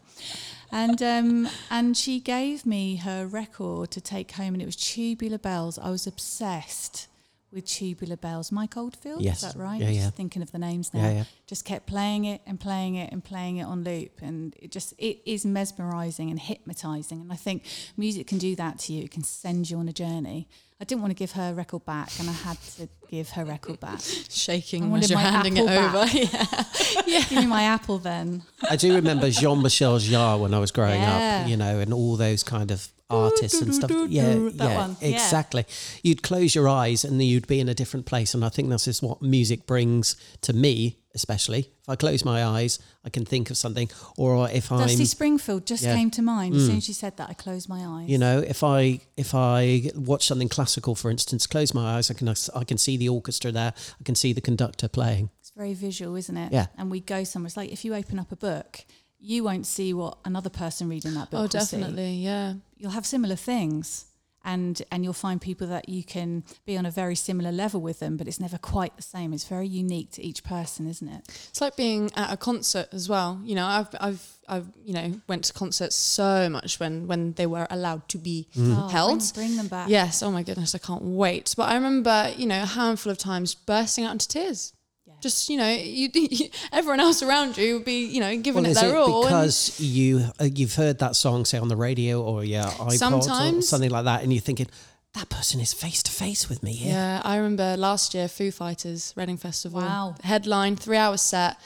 And 0.70 1.02
um, 1.02 1.48
and 1.70 1.96
she 1.96 2.20
gave 2.20 2.66
me 2.66 2.96
her 2.96 3.26
record 3.26 3.90
to 3.92 4.00
take 4.00 4.32
home, 4.32 4.54
and 4.54 4.62
it 4.62 4.66
was 4.66 4.76
Tubular 4.76 5.38
Bells. 5.38 5.78
I 5.78 5.90
was 5.90 6.06
obsessed 6.06 7.08
with 7.52 7.64
Tubular 7.64 8.16
Bells. 8.16 8.52
Mike 8.52 8.76
Oldfield, 8.76 9.22
Yes. 9.22 9.42
is 9.42 9.52
that 9.54 9.58
right? 9.58 9.80
Yeah, 9.80 9.88
yeah. 9.88 10.02
Just 10.04 10.14
thinking 10.16 10.42
of 10.42 10.52
the 10.52 10.58
names 10.58 10.92
now. 10.92 11.02
Yeah, 11.02 11.12
yeah. 11.12 11.24
Just 11.46 11.64
kept 11.64 11.86
playing 11.86 12.24
it 12.26 12.42
and 12.46 12.60
playing 12.60 12.96
it 12.96 13.10
and 13.12 13.24
playing 13.24 13.56
it 13.56 13.64
on 13.64 13.84
loop, 13.84 14.20
and 14.22 14.54
it 14.60 14.70
just 14.70 14.92
it 14.98 15.20
is 15.24 15.44
mesmerizing 15.46 16.30
and 16.30 16.38
hypnotizing. 16.38 17.20
And 17.20 17.32
I 17.32 17.36
think 17.36 17.64
music 17.96 18.26
can 18.26 18.38
do 18.38 18.54
that 18.56 18.78
to 18.80 18.92
you. 18.92 19.04
It 19.04 19.10
can 19.10 19.22
send 19.24 19.70
you 19.70 19.78
on 19.78 19.88
a 19.88 19.92
journey. 19.92 20.48
I 20.80 20.84
didn't 20.84 21.00
want 21.02 21.10
to 21.10 21.16
give 21.16 21.32
her 21.32 21.50
a 21.50 21.54
record 21.54 21.84
back, 21.86 22.10
and 22.20 22.28
I 22.30 22.32
had 22.32 22.56
to 22.76 22.88
give 23.10 23.30
her 23.30 23.44
record 23.44 23.80
back. 23.80 23.98
Shaking 24.28 24.84
as 24.84 24.88
wanted 24.90 25.10
you're 25.10 25.18
my 25.18 25.24
handing 25.24 25.56
it 25.56 25.62
over. 25.68 25.92
back. 26.04 27.06
Yeah. 27.06 27.20
Give 27.28 27.38
me 27.40 27.46
my 27.46 27.64
apple 27.64 27.98
then. 27.98 28.42
I 28.70 28.76
do 28.76 28.94
remember 28.94 29.28
Jean 29.30 29.60
Michel 29.62 29.98
Jarre 29.98 30.38
when 30.38 30.54
I 30.54 30.58
was 30.60 30.70
growing 30.70 31.00
Yeah. 31.00 31.40
up, 31.42 31.48
you 31.50 31.56
know, 31.56 31.80
and 31.80 31.92
all 31.92 32.16
those 32.16 32.42
kind 32.44 32.70
of 32.70 32.88
artists 33.10 33.60
and 33.60 33.74
stuff. 33.74 33.90
Yeah, 34.08 34.48
that 34.54 34.96
yeah, 35.00 35.08
exactly. 35.08 35.64
You'd 36.02 36.22
close 36.22 36.54
your 36.54 36.68
eyes 36.68 37.04
and 37.04 37.22
you'd 37.22 37.46
be 37.46 37.60
in 37.60 37.68
a 37.68 37.74
different 37.74 38.06
place, 38.06 38.34
and 38.34 38.44
I 38.44 38.48
think 38.48 38.68
that's 38.68 38.84
just 38.84 39.02
what 39.02 39.22
music 39.22 39.66
brings 39.66 40.16
to 40.42 40.52
me, 40.52 40.98
especially. 41.14 41.70
If 41.82 41.88
I 41.88 41.96
close 41.96 42.24
my 42.24 42.44
eyes, 42.44 42.78
I 43.04 43.08
can 43.10 43.24
think 43.24 43.50
of 43.50 43.56
something, 43.56 43.90
or 44.16 44.48
if 44.50 44.70
I'm 44.70 44.80
Dusty 44.80 45.06
Springfield 45.06 45.66
just 45.66 45.82
Yeah. 45.82 45.94
Mm. 45.94 45.96
came 45.96 46.10
to 46.12 46.22
mind 46.22 46.54
as 46.54 46.66
soon 46.66 46.76
as 46.76 46.88
you 46.88 46.94
said 46.94 47.16
that. 47.16 47.30
I 47.30 47.34
closed 47.34 47.68
my 47.68 47.84
eyes. 47.86 48.08
You 48.10 48.18
know, 48.18 48.40
if 48.40 48.62
I 48.62 49.00
if 49.16 49.34
I 49.34 49.90
watch 49.94 50.26
something 50.26 50.48
classical, 50.48 50.94
for 50.94 51.10
instance, 51.10 51.46
close 51.46 51.72
my 51.72 51.96
eyes, 51.96 52.10
I 52.10 52.14
can 52.14 52.28
I 52.28 52.64
can 52.64 52.78
see 52.78 52.96
the 52.96 53.08
orchestra 53.08 53.50
there. 53.52 53.72
I 54.00 54.04
can 54.04 54.14
see 54.14 54.32
the 54.34 54.42
conductor 54.42 54.88
playing. 54.88 55.30
It's 55.40 55.50
very 55.56 55.72
visual, 55.72 56.14
isn't 56.16 56.36
it? 56.36 56.52
Yeah. 56.52 56.66
And 56.76 56.90
we 56.90 57.00
go 57.00 57.24
somewhere. 57.24 57.46
It's 57.46 57.56
like 57.56 57.72
if 57.72 57.84
you 57.86 57.94
open 57.94 58.18
up 58.18 58.30
a 58.32 58.36
book, 58.36 58.84
you 59.20 59.42
won't 59.44 59.66
see 59.66 59.92
what 59.92 60.18
another 60.24 60.50
person 60.50 60.88
reading 60.88 61.14
that 61.14 61.30
book 61.30 61.38
Oh, 61.38 61.42
will 61.42 61.48
see. 61.64 61.76
definitely. 61.76 62.12
Yeah. 62.14 62.54
You'll 62.76 62.92
have 62.92 63.06
similar 63.06 63.36
things. 63.36 64.04
And, 64.44 64.80
and 64.90 65.04
you'll 65.04 65.12
find 65.12 65.40
people 65.42 65.66
that 65.66 65.90
you 65.90 66.02
can 66.02 66.42
be 66.64 66.78
on 66.78 66.86
a 66.86 66.90
very 66.90 67.16
similar 67.16 67.52
level 67.52 67.82
with 67.82 67.98
them, 67.98 68.16
but 68.16 68.26
it's 68.28 68.40
never 68.40 68.56
quite 68.56 68.96
the 68.96 69.02
same. 69.02 69.34
It's 69.34 69.44
very 69.44 69.66
unique 69.66 70.12
to 70.12 70.22
each 70.22 70.42
person, 70.42 70.88
isn't 70.88 71.06
it? 71.08 71.22
It's 71.50 71.60
like 71.60 71.76
being 71.76 72.10
at 72.14 72.32
a 72.32 72.36
concert 72.38 72.88
as 72.92 73.10
well. 73.10 73.40
You 73.44 73.56
know, 73.56 73.66
I've 73.66 73.88
I've 74.00 74.26
I've 74.48 74.66
you 74.82 74.94
know 74.94 75.20
went 75.28 75.44
to 75.46 75.52
concerts 75.52 75.96
so 75.96 76.48
much 76.48 76.80
when 76.80 77.06
when 77.08 77.32
they 77.32 77.46
were 77.46 77.66
allowed 77.68 78.08
to 78.10 78.16
be 78.18 78.48
mm. 78.56 78.74
Oh, 78.74 78.88
held. 78.88 79.18
Bring, 79.34 79.48
bring 79.48 79.56
them 79.58 79.68
back. 79.68 79.90
Yes. 79.90 80.22
Oh 80.22 80.30
my 80.30 80.44
goodness, 80.44 80.74
I 80.74 80.78
can't 80.78 81.02
wait. 81.02 81.52
But 81.54 81.64
I 81.68 81.74
remember, 81.74 82.32
you 82.34 82.46
know, 82.46 82.62
a 82.62 82.66
handful 82.66 83.12
of 83.12 83.18
times 83.18 83.54
bursting 83.54 84.04
out 84.04 84.12
into 84.12 84.28
tears. 84.28 84.72
Yeah. 85.18 85.22
Just 85.22 85.48
you 85.50 85.56
know, 85.58 85.68
you, 85.74 86.48
everyone 86.72 87.00
else 87.00 87.22
around 87.22 87.56
you 87.58 87.74
would 87.74 87.84
be, 87.84 88.06
you 88.06 88.20
know, 88.20 88.36
giving 88.38 88.62
Well, 88.62 88.70
it 88.70 88.76
is 88.76 88.80
their 88.80 88.94
it 88.94 88.98
all. 88.98 89.22
and- 89.26 89.28
because 89.28 89.80
you 89.80 90.24
uh, 90.40 90.44
you've 90.44 90.74
heard 90.74 90.98
that 91.00 91.16
song 91.16 91.44
say 91.44 91.58
on 91.58 91.68
the 91.68 91.76
radio 91.76 92.22
or 92.22 92.44
your 92.44 92.62
iPod 92.64 92.86
or 92.86 92.90
Sometimes. 92.92 93.68
something 93.68 93.90
like 93.90 94.04
that, 94.04 94.22
and 94.22 94.32
you're 94.32 94.40
thinking 94.42 94.68
that 95.14 95.28
person 95.30 95.60
is 95.60 95.72
face 95.72 96.02
to 96.04 96.10
face 96.12 96.48
with 96.48 96.62
me 96.62 96.72
here. 96.74 96.92
Yeah, 96.92 97.22
I 97.24 97.36
remember 97.36 97.76
last 97.76 98.14
year 98.14 98.28
Foo 98.28 98.50
Fighters 98.50 99.12
Reading 99.16 99.36
Festival. 99.38 99.80
Wow. 99.80 100.14
Headline, 100.22 100.76
three 100.76 100.98
hour 100.98 101.16
set. 101.16 101.56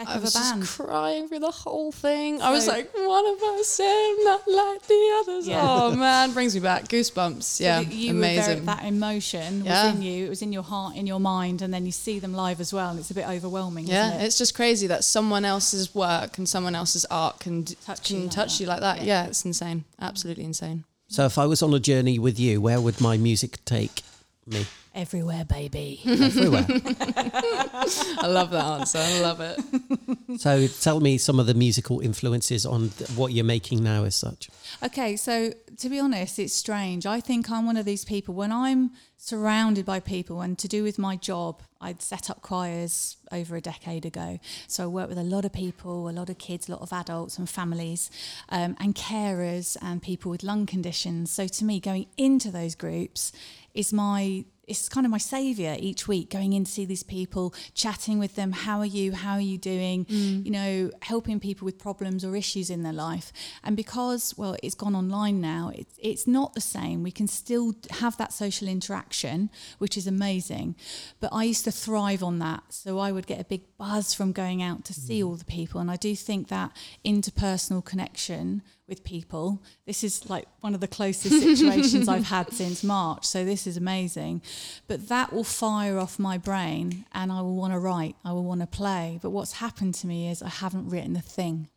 Heck 0.00 0.08
I 0.08 0.14
of 0.14 0.20
a 0.22 0.24
was 0.24 0.34
band. 0.34 0.62
just 0.62 0.78
crying 0.78 1.28
through 1.28 1.40
the 1.40 1.50
whole 1.50 1.92
thing. 1.92 2.40
I 2.40 2.50
was 2.52 2.66
like, 2.66 2.90
one 2.94 3.26
of 3.26 3.42
us 3.42 3.78
am 3.80 4.24
not 4.24 4.40
like 4.48 4.82
the 4.86 5.16
others. 5.20 5.46
Yeah. 5.46 5.60
Oh 5.62 5.94
man, 5.96 6.32
brings 6.32 6.54
me 6.54 6.60
back. 6.62 6.84
Goosebumps. 6.88 7.60
Yeah. 7.60 7.82
So 7.82 7.88
you 7.90 8.14
Were 8.14 8.20
very, 8.22 8.36
amazing. 8.36 8.64
that 8.64 8.84
emotion 8.84 9.62
Yeah. 9.64 9.86
was 9.88 9.94
in 9.96 10.02
you. 10.02 10.24
It 10.24 10.28
was 10.30 10.40
in 10.40 10.52
your 10.54 10.62
heart, 10.62 10.96
in 10.96 11.06
your 11.06 11.20
mind, 11.20 11.60
and 11.60 11.72
then 11.74 11.84
you 11.84 11.92
see 11.92 12.18
them 12.18 12.32
live 12.32 12.60
as 12.60 12.72
well, 12.72 12.88
and 12.90 12.98
it's 12.98 13.10
a 13.10 13.14
bit 13.14 13.28
overwhelming. 13.28 13.86
yeah, 13.86 14.08
isn't 14.08 14.20
it? 14.22 14.24
it's 14.24 14.38
just 14.38 14.54
crazy 14.54 14.86
that 14.86 15.04
someone 15.04 15.44
else's 15.44 15.94
work 15.94 16.38
and 16.38 16.48
someone 16.48 16.74
else's 16.74 17.04
art 17.10 17.40
can 17.40 17.66
Touch 17.66 18.08
can 18.08 18.16
you 18.16 18.22
like 18.22 18.30
touch 18.32 18.52
that. 18.56 18.60
you 18.60 18.66
like 18.68 18.80
that. 18.80 18.98
Yeah. 19.02 19.04
Yeah. 19.24 19.26
it's 19.26 19.44
insane. 19.44 19.84
Absolutely 20.00 20.44
insane. 20.44 20.84
So 21.08 21.26
if 21.26 21.36
I 21.36 21.44
was 21.44 21.62
on 21.62 21.74
a 21.74 21.80
journey 21.80 22.18
with 22.18 22.40
you, 22.40 22.60
where 22.62 22.80
would 22.80 23.00
my 23.02 23.18
music 23.18 23.62
take 23.66 24.02
me? 24.46 24.64
Everywhere, 24.94 25.44
baby. 25.44 26.00
Everywhere. 26.06 26.66
I 26.68 28.26
love 28.26 28.50
that 28.50 28.64
answer. 28.64 28.98
I 28.98 29.20
love 29.20 29.40
it. 29.40 30.40
so 30.40 30.66
tell 30.66 31.00
me 31.00 31.18
some 31.18 31.40
of 31.40 31.46
the 31.46 31.54
musical 31.54 32.00
influences 32.00 32.66
on 32.66 32.90
th- 32.90 33.10
what 33.10 33.32
you're 33.32 33.44
making 33.44 33.82
now 33.82 34.04
as 34.04 34.16
such. 34.16 34.50
Okay, 34.82 35.16
so 35.16 35.52
to 35.78 35.88
be 35.88 35.98
honest, 35.98 36.38
it's 36.38 36.54
strange. 36.54 37.06
I 37.06 37.20
think 37.20 37.50
I'm 37.50 37.66
one 37.66 37.76
of 37.76 37.84
these 37.84 38.04
people 38.04 38.34
when 38.34 38.52
I'm 38.52 38.90
surrounded 39.16 39.84
by 39.84 40.00
people 40.00 40.40
and 40.40 40.58
to 40.58 40.66
do 40.66 40.82
with 40.82 40.98
my 40.98 41.14
job, 41.14 41.62
I'd 41.80 42.00
set 42.00 42.30
up 42.30 42.40
choirs 42.40 43.18
over 43.30 43.54
a 43.54 43.60
decade 43.60 44.06
ago. 44.06 44.40
So 44.66 44.84
I 44.84 44.86
work 44.86 45.08
with 45.10 45.18
a 45.18 45.22
lot 45.22 45.44
of 45.44 45.52
people, 45.52 46.08
a 46.08 46.10
lot 46.10 46.30
of 46.30 46.38
kids, 46.38 46.68
a 46.68 46.72
lot 46.72 46.80
of 46.80 46.92
adults 46.92 47.38
and 47.38 47.48
families, 47.48 48.10
um, 48.48 48.76
and 48.80 48.94
carers 48.94 49.76
and 49.82 50.02
people 50.02 50.30
with 50.30 50.42
lung 50.42 50.64
conditions. 50.64 51.30
So 51.30 51.46
to 51.46 51.64
me, 51.64 51.80
going 51.80 52.06
into 52.16 52.50
those 52.50 52.74
groups 52.74 53.32
is 53.74 53.92
my 53.92 54.44
it's 54.70 54.88
kind 54.88 55.04
of 55.04 55.10
my 55.10 55.18
savior 55.18 55.76
each 55.80 56.06
week 56.06 56.30
going 56.30 56.52
in 56.52 56.64
to 56.64 56.70
see 56.70 56.84
these 56.84 57.02
people 57.02 57.52
chatting 57.74 58.20
with 58.20 58.36
them 58.36 58.52
how 58.52 58.78
are 58.78 58.86
you? 58.86 59.12
How 59.12 59.34
are 59.34 59.40
you 59.40 59.58
doing? 59.58 60.04
Mm. 60.04 60.44
You 60.44 60.52
know 60.52 60.90
helping 61.02 61.40
people 61.40 61.64
with 61.64 61.78
problems 61.78 62.24
or 62.24 62.36
issues 62.36 62.70
in 62.70 62.84
their 62.84 62.92
life. 62.92 63.32
And 63.64 63.76
because 63.76 64.34
well 64.38 64.56
it's 64.62 64.76
gone 64.76 64.94
online 64.94 65.40
now 65.40 65.72
it's, 65.74 65.94
it's 65.98 66.26
not 66.26 66.54
the 66.54 66.60
same. 66.60 67.02
We 67.02 67.10
can 67.10 67.26
still 67.26 67.74
have 67.98 68.16
that 68.18 68.32
social 68.32 68.68
interaction 68.68 69.50
which 69.78 69.96
is 69.96 70.06
amazing. 70.06 70.76
But 71.18 71.30
i 71.32 71.44
used 71.44 71.64
to 71.64 71.72
thrive 71.72 72.22
on 72.22 72.38
that. 72.38 72.62
So 72.68 72.98
i 72.98 73.10
would 73.10 73.26
get 73.26 73.40
a 73.40 73.44
big 73.44 73.64
buzz 73.76 74.14
from 74.14 74.32
going 74.32 74.62
out 74.62 74.84
to 74.84 74.94
see 74.94 75.20
mm. 75.20 75.26
all 75.26 75.34
the 75.34 75.44
people. 75.44 75.80
And 75.80 75.90
i 75.90 75.96
do 75.96 76.14
think 76.14 76.48
that 76.48 76.70
interpersonal 77.04 77.84
connection 77.84 78.62
with 78.90 79.04
people. 79.04 79.62
This 79.86 80.04
is 80.04 80.28
like 80.28 80.46
one 80.60 80.74
of 80.74 80.80
the 80.80 80.88
closest 80.88 81.40
situations 81.40 82.08
I've 82.08 82.26
had 82.26 82.52
since 82.52 82.84
March. 82.84 83.24
So 83.24 83.44
this 83.44 83.66
is 83.66 83.78
amazing. 83.78 84.42
But 84.86 85.08
that 85.08 85.32
will 85.32 85.44
fire 85.44 85.98
off 85.98 86.18
my 86.18 86.36
brain 86.36 87.06
and 87.12 87.32
I 87.32 87.40
will 87.40 87.54
want 87.54 87.72
to 87.72 87.78
write, 87.78 88.16
I 88.22 88.32
will 88.32 88.44
want 88.44 88.60
to 88.60 88.66
play. 88.66 89.18
But 89.22 89.30
what's 89.30 89.52
happened 89.54 89.94
to 89.94 90.06
me 90.06 90.28
is 90.28 90.42
I 90.42 90.48
haven't 90.48 90.90
written 90.90 91.16
a 91.16 91.22
thing. 91.22 91.68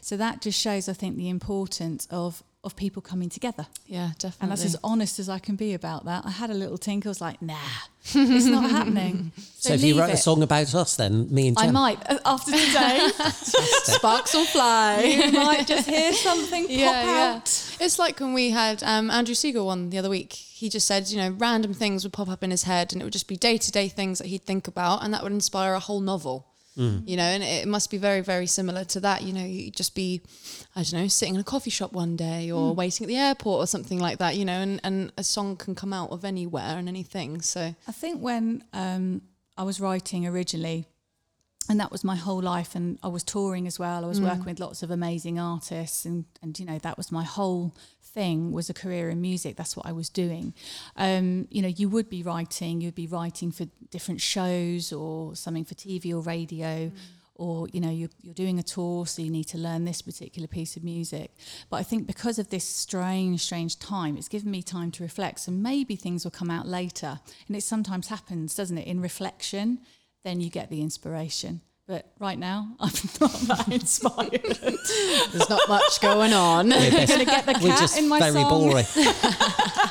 So 0.00 0.16
that 0.16 0.40
just 0.40 0.60
shows, 0.60 0.88
I 0.88 0.94
think, 0.94 1.16
the 1.16 1.28
importance 1.28 2.08
of 2.10 2.42
of 2.66 2.76
people 2.76 3.00
coming 3.00 3.30
together. 3.30 3.66
Yeah, 3.86 4.10
definitely. 4.18 4.38
And 4.42 4.50
that's 4.52 4.64
as 4.64 4.76
honest 4.84 5.18
as 5.18 5.28
I 5.28 5.38
can 5.38 5.56
be 5.56 5.72
about 5.72 6.04
that. 6.04 6.26
I 6.26 6.30
had 6.30 6.50
a 6.50 6.54
little 6.54 6.76
tinkle, 6.76 7.08
I 7.08 7.10
was 7.10 7.20
like, 7.20 7.40
nah, 7.40 7.56
it's 8.04 8.46
not 8.46 8.68
happening. 8.70 9.32
So, 9.56 9.72
if 9.72 9.82
you 9.82 9.94
leave 9.94 10.02
wrote 10.02 10.10
a 10.10 10.16
song 10.16 10.42
about 10.42 10.74
us, 10.74 10.96
then 10.96 11.32
me 11.32 11.48
and 11.48 11.58
I 11.58 11.70
might 11.70 11.98
uh, 12.10 12.18
after 12.26 12.50
today. 12.50 13.08
Sparks 13.84 14.34
will 14.34 14.44
fly. 14.44 15.00
you 15.02 15.32
might 15.32 15.66
just 15.66 15.88
hear 15.88 16.12
something 16.12 16.66
pop 16.66 16.94
out. 17.06 17.76
It's 17.80 17.98
like 17.98 18.20
when 18.20 18.34
we 18.34 18.50
had 18.50 18.82
um, 18.82 19.10
Andrew 19.10 19.34
Siegel 19.34 19.68
on 19.68 19.90
the 19.90 19.98
other 19.98 20.10
week. 20.10 20.32
He 20.32 20.70
just 20.70 20.86
said, 20.86 21.08
you 21.10 21.18
know, 21.18 21.30
random 21.30 21.74
things 21.74 22.02
would 22.02 22.14
pop 22.14 22.28
up 22.30 22.42
in 22.42 22.50
his 22.50 22.62
head 22.62 22.92
and 22.92 23.02
it 23.02 23.04
would 23.04 23.12
just 23.12 23.28
be 23.28 23.36
day 23.36 23.58
to 23.58 23.70
day 23.70 23.88
things 23.88 24.18
that 24.18 24.28
he'd 24.28 24.44
think 24.44 24.66
about 24.66 25.04
and 25.04 25.12
that 25.12 25.22
would 25.22 25.32
inspire 25.32 25.74
a 25.74 25.80
whole 25.80 26.00
novel. 26.00 26.46
You 27.06 27.16
know, 27.16 27.22
and 27.22 27.42
it 27.42 27.66
must 27.66 27.90
be 27.90 27.96
very, 27.96 28.20
very 28.20 28.46
similar 28.46 28.84
to 28.84 29.00
that. 29.00 29.22
You 29.22 29.32
know, 29.32 29.44
you'd 29.44 29.74
just 29.74 29.94
be, 29.94 30.20
I 30.74 30.82
don't 30.82 30.92
know, 30.92 31.08
sitting 31.08 31.34
in 31.34 31.40
a 31.40 31.44
coffee 31.44 31.70
shop 31.70 31.92
one 31.92 32.16
day 32.16 32.50
or 32.50 32.74
waiting 32.74 33.04
at 33.04 33.08
the 33.08 33.16
airport 33.16 33.62
or 33.62 33.66
something 33.66 33.98
like 33.98 34.18
that, 34.18 34.36
you 34.36 34.44
know, 34.44 34.60
and, 34.60 34.80
and 34.84 35.12
a 35.16 35.24
song 35.24 35.56
can 35.56 35.74
come 35.74 35.92
out 35.92 36.10
of 36.10 36.24
anywhere 36.24 36.76
and 36.76 36.88
anything. 36.88 37.40
So, 37.40 37.74
I 37.88 37.92
think 37.92 38.20
when 38.20 38.64
um, 38.72 39.22
I 39.56 39.62
was 39.62 39.80
writing 39.80 40.26
originally, 40.26 40.86
and 41.68 41.80
that 41.80 41.90
was 41.90 42.04
my 42.04 42.16
whole 42.16 42.40
life, 42.40 42.74
and 42.74 42.98
I 43.02 43.08
was 43.08 43.22
touring 43.24 43.66
as 43.66 43.78
well. 43.78 44.04
I 44.04 44.08
was 44.08 44.20
working 44.20 44.44
with 44.44 44.60
lots 44.60 44.82
of 44.82 44.90
amazing 44.90 45.38
artists, 45.38 46.04
and 46.04 46.24
and 46.42 46.58
you 46.58 46.64
know 46.64 46.78
that 46.78 46.96
was 46.96 47.10
my 47.10 47.24
whole 47.24 47.74
thing 48.16 48.50
was 48.50 48.70
a 48.70 48.74
career 48.74 49.10
in 49.10 49.20
music. 49.20 49.56
That's 49.56 49.76
what 49.76 49.86
I 49.86 49.92
was 49.92 50.08
doing. 50.08 50.54
Um, 50.96 51.46
you 51.50 51.60
know, 51.60 51.68
you 51.68 51.88
would 51.90 52.08
be 52.08 52.22
writing, 52.22 52.80
you'd 52.80 52.94
be 52.94 53.06
writing 53.06 53.52
for 53.52 53.66
different 53.90 54.22
shows 54.22 54.92
or 54.92 55.36
something 55.36 55.66
for 55.66 55.74
TV 55.74 56.12
or 56.12 56.20
radio. 56.20 56.90
Or 57.38 57.68
you 57.68 57.82
know 57.82 57.90
you're, 57.90 58.08
you're 58.22 58.32
doing 58.32 58.58
a 58.58 58.62
tour, 58.62 59.04
so 59.06 59.20
you 59.20 59.30
need 59.30 59.48
to 59.48 59.58
learn 59.58 59.84
this 59.84 60.00
particular 60.00 60.48
piece 60.48 60.74
of 60.78 60.82
music. 60.82 61.32
But 61.68 61.76
I 61.76 61.82
think 61.82 62.06
because 62.06 62.38
of 62.38 62.48
this 62.48 62.66
strange, 62.66 63.42
strange 63.42 63.78
time, 63.78 64.16
it's 64.16 64.26
given 64.26 64.50
me 64.50 64.62
time 64.62 64.90
to 64.92 65.02
reflect. 65.02 65.40
So 65.40 65.52
maybe 65.52 65.96
things 65.96 66.24
will 66.24 66.30
come 66.30 66.50
out 66.50 66.66
later, 66.66 67.20
and 67.46 67.54
it 67.54 67.62
sometimes 67.62 68.08
happens, 68.08 68.54
doesn't 68.54 68.78
it? 68.78 68.86
In 68.86 69.02
reflection, 69.02 69.80
then 70.26 70.40
you 70.40 70.50
get 70.50 70.68
the 70.70 70.82
inspiration. 70.82 71.60
But 71.88 72.10
right 72.18 72.36
now, 72.36 72.66
I'm 72.80 72.90
not 73.20 73.30
that 73.32 73.68
inspired. 73.70 74.42
there's 74.42 75.48
not 75.48 75.68
much 75.68 76.00
going 76.00 76.32
on. 76.32 76.68
We're, 76.68 76.90
best- 76.90 77.12
gonna 77.12 77.24
get 77.24 77.46
the 77.46 77.52
cat 77.52 77.62
we're 77.62 77.76
just 77.76 77.96
in 77.96 78.08
my 78.08 78.18
very 78.18 78.32
song. 78.32 78.50
boring. 78.50 78.84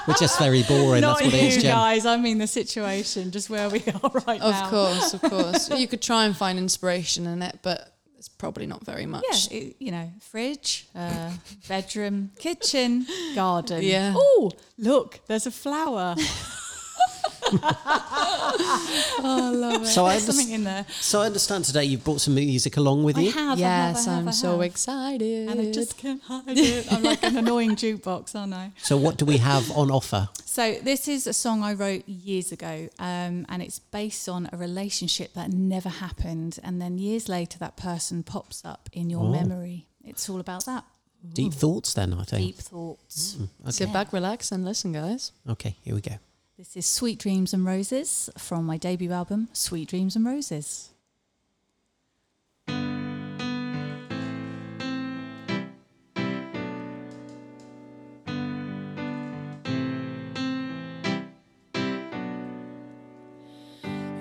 we're 0.05 0.13
just 0.19 0.37
very 0.37 0.63
boring. 0.63 0.99
not 1.01 1.19
That's 1.19 1.31
what 1.31 1.41
you 1.41 1.47
it 1.47 1.53
is, 1.55 1.63
Jem. 1.63 1.71
guys. 1.71 2.05
I 2.05 2.17
mean 2.17 2.37
the 2.39 2.47
situation, 2.47 3.31
just 3.31 3.49
where 3.49 3.69
we 3.69 3.79
are 4.03 4.11
right 4.27 4.41
Of 4.41 4.51
now. 4.51 4.63
Of 4.65 4.69
course, 4.69 5.13
of 5.13 5.21
course. 5.21 5.69
you 5.79 5.87
could 5.87 6.01
try 6.01 6.25
and 6.25 6.35
find 6.35 6.59
inspiration 6.59 7.27
in 7.27 7.41
it, 7.41 7.59
but 7.61 7.95
it's 8.17 8.27
probably 8.27 8.65
not 8.65 8.85
very 8.85 9.05
much. 9.05 9.23
Yeah, 9.49 9.57
it, 9.59 9.75
you 9.79 9.91
know, 9.91 10.11
fridge, 10.19 10.87
uh, 10.95 11.31
bedroom, 11.69 12.31
kitchen, 12.37 13.05
garden. 13.35 13.81
Yeah. 13.83 14.13
Oh, 14.17 14.51
look, 14.77 15.21
there's 15.27 15.45
a 15.47 15.51
flower. 15.51 16.15
Oh, 17.51 19.23
I 19.23 19.49
love 19.51 19.81
it. 19.83 19.87
So 19.87 20.05
I, 20.05 20.17
something 20.17 20.53
understand, 20.53 20.53
in 20.53 20.63
there. 20.63 20.85
so 20.89 21.21
I 21.21 21.25
understand 21.27 21.65
today 21.65 21.83
you've 21.85 22.03
brought 22.03 22.21
some 22.21 22.35
music 22.35 22.77
along 22.77 23.03
with 23.03 23.17
I 23.17 23.21
you. 23.21 23.31
have. 23.31 23.59
Yes, 23.59 24.07
I 24.07 24.11
have, 24.11 24.11
I 24.11 24.11
have, 24.11 24.21
I'm 24.23 24.27
I 24.27 24.31
so 24.31 24.51
have. 24.51 24.61
excited. 24.61 25.49
And 25.49 25.61
I 25.61 25.71
just 25.71 25.97
can't 25.97 26.21
hide 26.23 26.43
it. 26.57 26.91
I'm 26.91 27.03
like 27.03 27.23
an 27.23 27.37
annoying 27.37 27.75
jukebox, 27.75 28.35
aren't 28.35 28.53
I? 28.53 28.71
So 28.77 28.97
what 28.97 29.17
do 29.17 29.25
we 29.25 29.37
have 29.37 29.69
on 29.71 29.91
offer? 29.91 30.29
So 30.45 30.75
this 30.83 31.07
is 31.07 31.27
a 31.27 31.33
song 31.33 31.63
I 31.63 31.73
wrote 31.73 32.07
years 32.07 32.51
ago, 32.51 32.87
um, 32.99 33.45
and 33.49 33.61
it's 33.61 33.79
based 33.79 34.29
on 34.29 34.49
a 34.53 34.57
relationship 34.57 35.33
that 35.33 35.51
never 35.51 35.89
happened, 35.89 36.59
and 36.63 36.81
then 36.81 36.97
years 36.97 37.27
later, 37.27 37.59
that 37.59 37.75
person 37.77 38.23
pops 38.23 38.63
up 38.63 38.89
in 38.93 39.09
your 39.09 39.23
Oh. 39.25 39.29
memory. 39.31 39.87
It's 40.03 40.29
all 40.29 40.39
about 40.39 40.65
that 40.65 40.85
Deep 41.33 41.53
thoughts, 41.53 41.93
then 41.95 42.13
I 42.13 42.23
think. 42.23 42.45
deep 42.45 42.57
thoughts. 42.57 43.37
Sit 43.69 43.91
back, 43.91 44.13
relax, 44.13 44.51
and 44.51 44.63
listen, 44.63 44.91
guys. 44.93 45.31
Okay, 45.49 45.75
here 45.81 45.95
we 45.95 46.01
go. 46.01 46.17
This 46.57 46.77
is 46.77 46.85
Sweet 46.85 47.19
Dreams 47.19 47.53
and 47.53 47.65
Roses 47.65 48.29
from 48.37 48.65
my 48.65 48.77
debut 48.77 49.11
album, 49.11 49.49
Sweet 49.51 49.89
Dreams 49.89 50.15
and 50.15 50.25
Roses. 50.25 50.93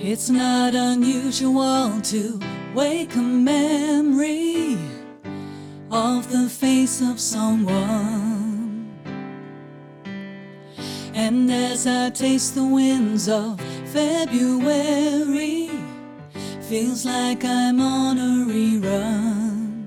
It's 0.00 0.28
not 0.28 0.74
unusual 0.74 2.00
to 2.00 2.40
wake 2.74 3.14
a 3.14 3.22
memory 3.22 4.76
of 5.88 6.28
the 6.32 6.48
face 6.50 7.00
of 7.00 7.20
someone. 7.20 8.33
And 11.26 11.50
as 11.50 11.86
I 11.86 12.10
taste 12.10 12.54
the 12.54 12.66
winds 12.66 13.30
of 13.30 13.58
February, 13.94 15.70
feels 16.68 17.06
like 17.06 17.42
I'm 17.46 17.80
on 17.80 18.18
a 18.18 18.44
rerun. 18.52 19.86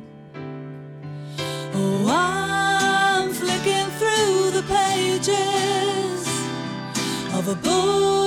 Oh, 1.76 2.08
I'm 2.10 3.32
flicking 3.34 3.90
through 4.00 4.50
the 4.58 4.64
pages 4.68 6.28
of 7.38 7.48
a 7.50 7.56
book 7.62 8.27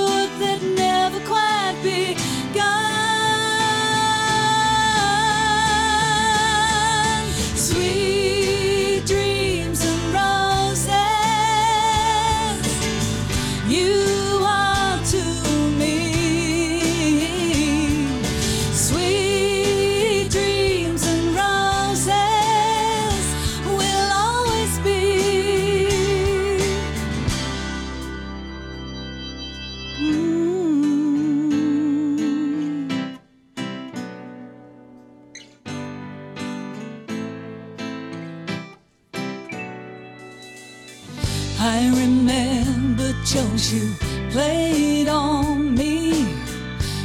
jokes 43.25 43.71
you 43.71 43.93
played 44.31 45.07
on 45.07 45.75
me. 45.75 46.35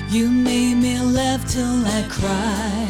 You 0.08 0.30
made 0.30 0.76
me 0.76 0.98
laugh 1.00 1.46
till 1.46 1.84
I 1.86 2.06
cry. 2.08 2.88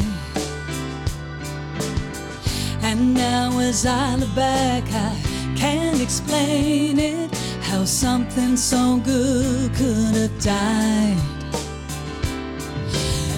And 2.81 3.13
now 3.13 3.59
as 3.59 3.85
I 3.85 4.15
look 4.15 4.33
back, 4.35 4.83
I 4.91 5.15
can't 5.55 6.01
explain 6.01 6.99
it. 6.99 7.35
How 7.61 7.83
something 7.83 8.55
so 8.55 8.97
good 9.03 9.73
could 9.75 10.15
have 10.15 10.41
died. 10.41 11.17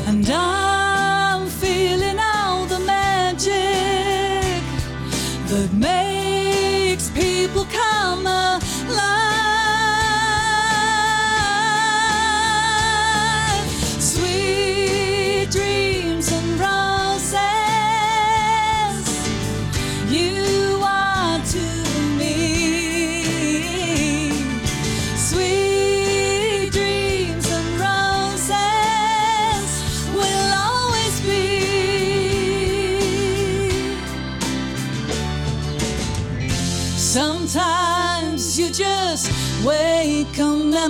And 0.08 0.29
I'm 0.29 1.48
feeling 1.48 2.19
all 2.19 2.65
the 2.65 2.79
magic 2.79 3.53
that 5.48 5.69
makes 5.74 5.99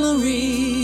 a 0.01 0.78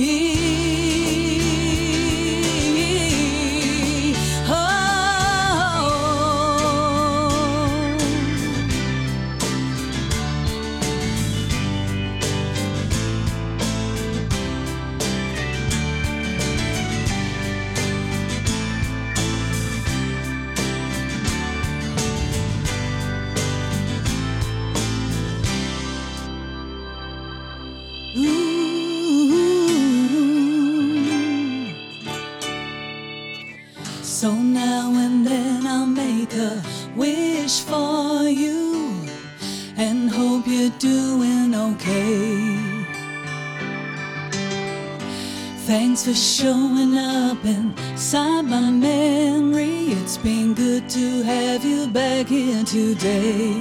hope 40.45 40.53
you're 40.53 40.69
doing 40.79 41.55
okay. 41.55 42.57
Thanks 45.65 46.05
for 46.05 46.13
showing 46.13 46.97
up 46.97 47.43
inside 47.43 48.43
my 48.43 48.69
memory. 48.69 49.93
It's 49.93 50.17
been 50.17 50.53
good 50.53 50.87
to 50.89 51.23
have 51.23 51.65
you 51.65 51.87
back 51.87 52.27
here 52.27 52.63
today. 52.63 53.53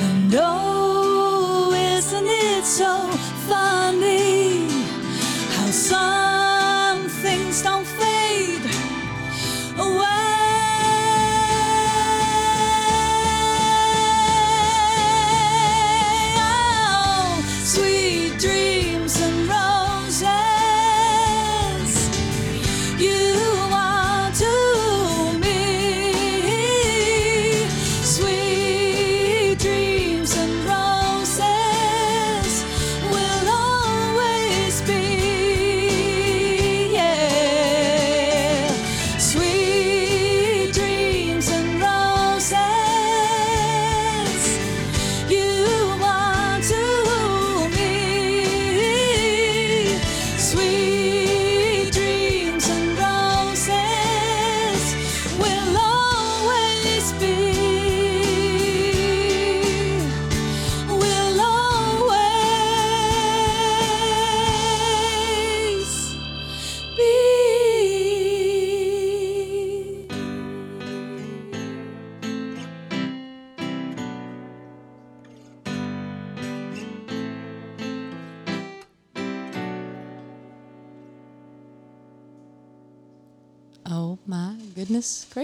And 0.00 0.34
oh, 0.34 1.72
isn't 1.74 2.26
it 2.26 2.64
so 2.64 3.08
funny 3.48 4.66
how 5.56 5.70
some 5.70 6.23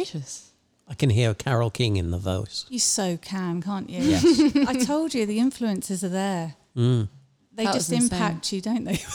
gracious. 0.04 0.50
I 0.88 0.94
can 0.94 1.10
hear 1.10 1.34
Carole 1.34 1.70
King 1.70 1.96
in 1.96 2.10
the 2.10 2.18
voice. 2.18 2.66
You 2.68 2.78
so 2.80 3.16
can, 3.16 3.62
can't 3.62 3.88
you? 3.88 4.00
Yes. 4.02 4.24
I 4.68 4.74
told 4.84 5.14
you 5.14 5.24
the 5.26 5.38
influences 5.38 6.02
are 6.02 6.08
there. 6.08 6.56
Mm. 6.76 7.08
They 7.52 7.64
That 7.64 7.74
just 7.74 7.90
was 7.90 8.02
insane. 8.02 8.18
impact 8.20 8.52
you, 8.52 8.60
don't 8.60 8.84
they? 8.84 8.98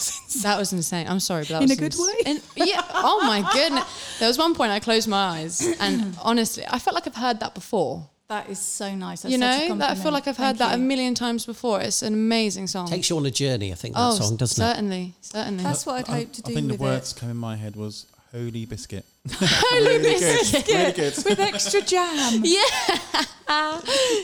That 0.43 0.57
was 0.59 0.73
insane. 0.73 1.07
I'm 1.07 1.21
sorry, 1.21 1.43
but 1.43 1.49
that 1.49 1.63
In 1.63 1.69
was 1.69 1.71
a 1.71 1.75
good 1.77 1.93
ins- 1.93 1.99
way? 1.99 2.13
in- 2.25 2.67
yeah. 2.67 2.83
Oh 2.93 3.21
my 3.25 3.49
goodness. 3.53 4.17
There 4.19 4.27
was 4.27 4.37
one 4.37 4.53
point 4.53 4.71
I 4.71 4.79
closed 4.81 5.07
my 5.07 5.17
eyes, 5.39 5.61
and 5.79 6.15
honestly, 6.21 6.63
I 6.69 6.77
felt 6.77 6.93
like 6.93 7.07
I've 7.07 7.15
heard 7.15 7.39
that 7.39 7.55
before. 7.55 8.07
That 8.27 8.49
is 8.49 8.59
so 8.59 8.93
nice. 8.95 9.21
That's 9.21 9.31
you 9.33 9.39
such 9.39 9.61
a 9.65 9.69
know, 9.69 9.75
that 9.77 9.91
I 9.91 9.93
feel 9.95 10.03
compliment. 10.03 10.13
like 10.13 10.27
I've 10.27 10.37
heard 10.37 10.57
Thank 10.57 10.71
that 10.71 10.75
a 10.75 10.77
you. 10.81 10.83
million 10.85 11.15
times 11.15 11.45
before. 11.45 11.79
It's 11.81 12.01
an 12.01 12.13
amazing 12.13 12.67
song. 12.67 12.87
Takes 12.87 13.09
you 13.09 13.17
on 13.17 13.25
a 13.25 13.31
journey, 13.31 13.71
I 13.71 13.75
think, 13.75 13.95
that 13.95 14.01
oh, 14.01 14.15
song, 14.15 14.35
doesn't 14.35 14.61
it? 14.63 14.67
certainly, 14.67 15.13
certainly. 15.21 15.63
That's 15.63 15.85
what 15.85 15.95
I'd 15.95 16.09
I, 16.13 16.17
hope 16.19 16.33
to 16.33 16.41
do 16.41 16.51
I 16.51 16.55
think 16.55 16.67
the 16.67 16.73
with 16.73 16.81
words 16.81 17.11
it. 17.13 17.19
come 17.19 17.29
in 17.29 17.37
my 17.37 17.55
head 17.55 17.75
was 17.75 18.05
holy 18.35 18.65
biscuit. 18.65 19.05
Holy 19.31 19.97
really 19.97 20.19
biscuit. 20.19 20.65
good. 20.65 20.75
Really 20.75 20.91
good. 20.91 21.25
with 21.25 21.39
extra 21.39 21.81
jam. 21.81 22.43
Yeah, 22.55 22.61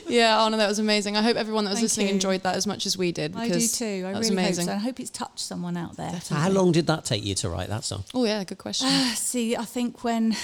yeah. 0.07 0.43
oh 0.43 0.49
no, 0.49 0.57
that 0.57 0.67
was 0.67 0.79
amazing. 0.79 1.15
I 1.17 1.21
hope 1.21 1.37
everyone 1.37 1.65
that 1.65 1.71
was 1.71 1.79
Thank 1.79 1.83
listening 1.85 2.07
you. 2.07 2.13
enjoyed 2.13 2.43
that 2.43 2.55
as 2.55 2.65
much 2.67 2.85
as 2.85 2.97
we 2.97 3.11
did. 3.11 3.35
I 3.35 3.49
do 3.49 3.59
too. 3.59 3.85
I 3.85 3.87
that 4.01 4.07
really 4.07 4.17
was 4.19 4.29
amazing. 4.29 4.67
hope 4.67 4.73
so. 4.73 4.75
I 4.75 4.79
hope 4.79 4.99
it's 4.99 5.09
touched 5.09 5.39
someone 5.39 5.77
out 5.77 5.95
there. 5.97 6.19
So 6.21 6.35
how 6.35 6.49
long 6.49 6.71
did 6.71 6.87
that 6.87 7.05
take 7.05 7.23
you 7.23 7.35
to 7.35 7.49
write 7.49 7.69
that 7.69 7.83
song? 7.83 8.03
Oh 8.13 8.25
yeah, 8.25 8.43
good 8.43 8.57
question. 8.57 8.87
Ah, 8.89 9.13
See, 9.15 9.55
I 9.55 9.65
think 9.65 10.03
when 10.03 10.35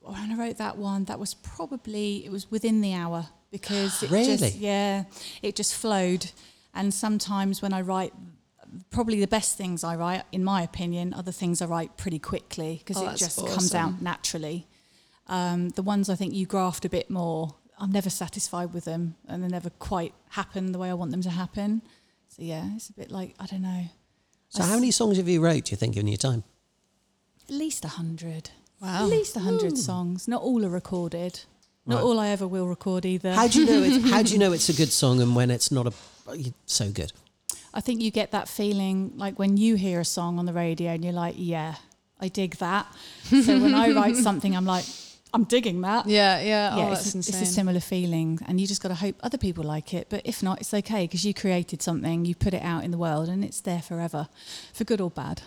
when 0.00 0.32
I 0.32 0.36
wrote 0.36 0.58
that 0.58 0.76
one, 0.78 1.04
that 1.04 1.18
was 1.18 1.34
probably 1.34 2.24
it 2.24 2.30
was 2.30 2.50
within 2.50 2.80
the 2.80 2.94
hour 2.94 3.26
because 3.50 4.02
it 4.02 4.10
Really? 4.10 4.36
just 4.36 4.56
yeah, 4.56 5.04
it 5.42 5.56
just 5.56 5.74
flowed. 5.74 6.30
And 6.74 6.92
sometimes 6.94 7.60
when 7.60 7.72
I 7.74 7.82
write, 7.82 8.14
probably 8.90 9.20
the 9.20 9.26
best 9.26 9.56
things 9.56 9.84
I 9.84 9.96
write, 9.96 10.22
in 10.32 10.42
my 10.44 10.62
opinion, 10.62 11.12
are 11.14 11.22
the 11.22 11.32
things 11.32 11.60
I 11.62 11.66
write 11.66 11.96
pretty 11.96 12.18
quickly 12.18 12.76
because 12.78 12.96
Oh, 12.98 13.02
it 13.02 13.06
that's 13.18 13.20
just 13.20 13.46
comes 13.46 13.74
out 13.74 14.00
naturally. 14.02 14.66
Um, 15.28 15.70
the 15.70 15.82
ones 15.82 16.08
I 16.10 16.14
think 16.14 16.34
you 16.34 16.46
graft 16.46 16.84
a 16.84 16.88
bit 16.88 17.08
more, 17.10 17.54
I'm 17.78 17.92
never 17.92 18.10
satisfied 18.10 18.72
with 18.74 18.84
them, 18.84 19.14
and 19.28 19.42
they 19.42 19.48
never 19.48 19.70
quite 19.70 20.14
happen 20.30 20.72
the 20.72 20.78
way 20.78 20.90
I 20.90 20.94
want 20.94 21.10
them 21.10 21.22
to 21.22 21.30
happen. 21.30 21.82
So 22.28 22.42
yeah, 22.42 22.70
it's 22.76 22.88
a 22.88 22.92
bit 22.92 23.10
like 23.10 23.34
I 23.38 23.46
don't 23.46 23.62
know, 23.62 23.84
So 24.48 24.62
I 24.62 24.66
how 24.66 24.72
s- 24.74 24.78
many 24.80 24.90
songs 24.90 25.16
have 25.18 25.28
you 25.28 25.40
wrote, 25.42 25.64
do 25.66 25.70
you 25.72 25.76
think, 25.76 25.96
in 25.96 26.06
your 26.08 26.16
time? 26.16 26.44
at 27.48 27.54
least 27.54 27.84
a 27.84 27.88
hundred. 27.88 28.50
Wow. 28.80 29.04
At 29.04 29.10
least 29.10 29.36
a 29.36 29.40
hundred 29.40 29.76
songs. 29.78 30.26
Not 30.26 30.42
all 30.42 30.64
are 30.64 30.70
recorded. 30.70 31.40
Not 31.86 31.96
Right. 31.96 32.04
all 32.04 32.18
I 32.20 32.28
ever 32.28 32.46
will 32.48 32.66
record 32.68 33.04
either. 33.04 33.32
How 33.34 33.48
do 33.48 33.60
you 33.60 33.66
know 33.66 33.82
it's, 33.82 34.10
how 34.10 34.22
do 34.22 34.32
you 34.32 34.38
know 34.42 34.52
it's 34.52 34.68
a 34.68 34.72
good 34.72 34.90
song 34.92 35.20
and 35.20 35.34
when 35.36 35.50
it's 35.50 35.70
not 35.70 35.86
a 35.88 35.92
so 36.66 36.90
good? 36.90 37.12
I 37.74 37.80
think 37.80 38.02
you 38.02 38.10
get 38.10 38.32
that 38.32 38.48
feeling 38.48 39.12
like 39.16 39.38
when 39.38 39.56
you 39.56 39.76
hear 39.76 40.00
a 40.00 40.04
song 40.04 40.38
on 40.38 40.46
the 40.46 40.52
radio 40.52 40.90
and 40.92 41.04
you're 41.04 41.12
like, 41.12 41.34
yeah, 41.38 41.76
I 42.20 42.28
dig 42.28 42.56
that. 42.56 42.86
so 43.24 43.58
when 43.58 43.74
I 43.74 43.90
write 43.92 44.16
something, 44.28 44.54
I'm 44.56 44.66
like, 44.66 44.84
I'm 45.34 45.44
digging 45.44 45.80
that. 45.80 46.06
Yeah, 46.06 46.40
yeah. 46.40 46.70
Oh, 46.74 46.78
yeah, 46.78 46.88
oh, 46.88 46.92
it's, 46.92 47.04
that's 47.04 47.14
a, 47.14 47.18
insane. 47.18 47.42
it's 47.42 47.50
a 47.50 47.52
similar 47.54 47.80
feeling, 47.80 48.38
and 48.46 48.60
you 48.60 48.66
just 48.66 48.82
got 48.82 48.88
to 48.88 48.94
hope 48.94 49.16
other 49.22 49.38
people 49.38 49.64
like 49.64 49.94
it. 49.94 50.08
But 50.10 50.22
if 50.24 50.42
not, 50.42 50.60
it's 50.60 50.74
okay 50.74 51.04
because 51.04 51.24
you 51.24 51.32
created 51.32 51.80
something, 51.80 52.26
you 52.26 52.34
put 52.34 52.52
it 52.52 52.62
out 52.62 52.84
in 52.84 52.90
the 52.90 52.98
world, 52.98 53.28
and 53.28 53.42
it's 53.42 53.60
there 53.60 53.80
forever, 53.80 54.28
for 54.74 54.84
good 54.84 55.00
or 55.00 55.10
bad. 55.10 55.42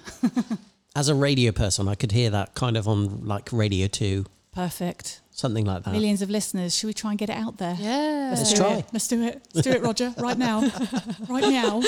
As 0.96 1.08
a 1.08 1.14
radio 1.14 1.52
person, 1.52 1.88
I 1.88 1.96
could 1.96 2.14
hear 2.14 2.30
that 2.32 2.56
kind 2.56 2.78
of 2.78 2.88
on 2.88 3.26
like 3.26 3.50
Radio 3.52 3.88
2, 3.88 4.26
Perfect. 4.56 5.20
Something 5.36 5.66
like 5.66 5.84
that. 5.84 5.92
Millions 5.92 6.22
of 6.22 6.30
listeners. 6.30 6.76
Should 6.76 6.88
we 6.88 6.94
try 6.94 7.12
and 7.12 7.20
get 7.20 7.30
it 7.30 7.38
out 7.38 7.58
there? 7.58 7.76
yeah. 7.80 8.34
Let's 8.36 8.52
do 8.52 8.58
try. 8.58 8.74
It. 8.76 8.86
Let's 8.94 9.08
do 9.08 9.22
it. 9.24 9.48
Let's 9.54 9.68
do 9.68 9.74
it, 9.74 9.82
Roger. 9.82 10.14
Right 10.18 10.38
now. 10.38 10.62
right 11.30 11.44
now. 11.44 11.82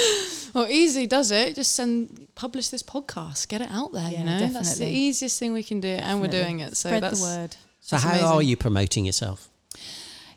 Well, 0.54 0.68
easy 0.70 1.08
does 1.08 1.32
it. 1.32 1.56
Just 1.56 1.74
send, 1.74 2.28
publish 2.36 2.70
this 2.70 2.84
podcast, 2.84 3.48
get 3.48 3.62
it 3.62 3.70
out 3.72 3.92
there. 3.94 4.10
Yeah, 4.10 4.20
you 4.20 4.26
know, 4.26 4.48
that's 4.48 4.78
the 4.78 4.88
easiest 4.88 5.40
thing 5.40 5.54
we 5.54 5.64
can 5.64 5.80
do, 5.80 5.90
and 5.90 6.22
we're 6.22 6.28
doing 6.28 6.60
it. 6.60 6.76
So 6.78 6.90
Spread 6.90 7.04
that's 7.04 7.20
the 7.22 7.26
word. 7.26 7.56
So 7.82 7.96
That's 7.96 8.04
how 8.04 8.10
amazing. 8.12 8.28
are 8.28 8.42
you 8.42 8.58
promoting 8.58 9.06
yourself? 9.06 9.50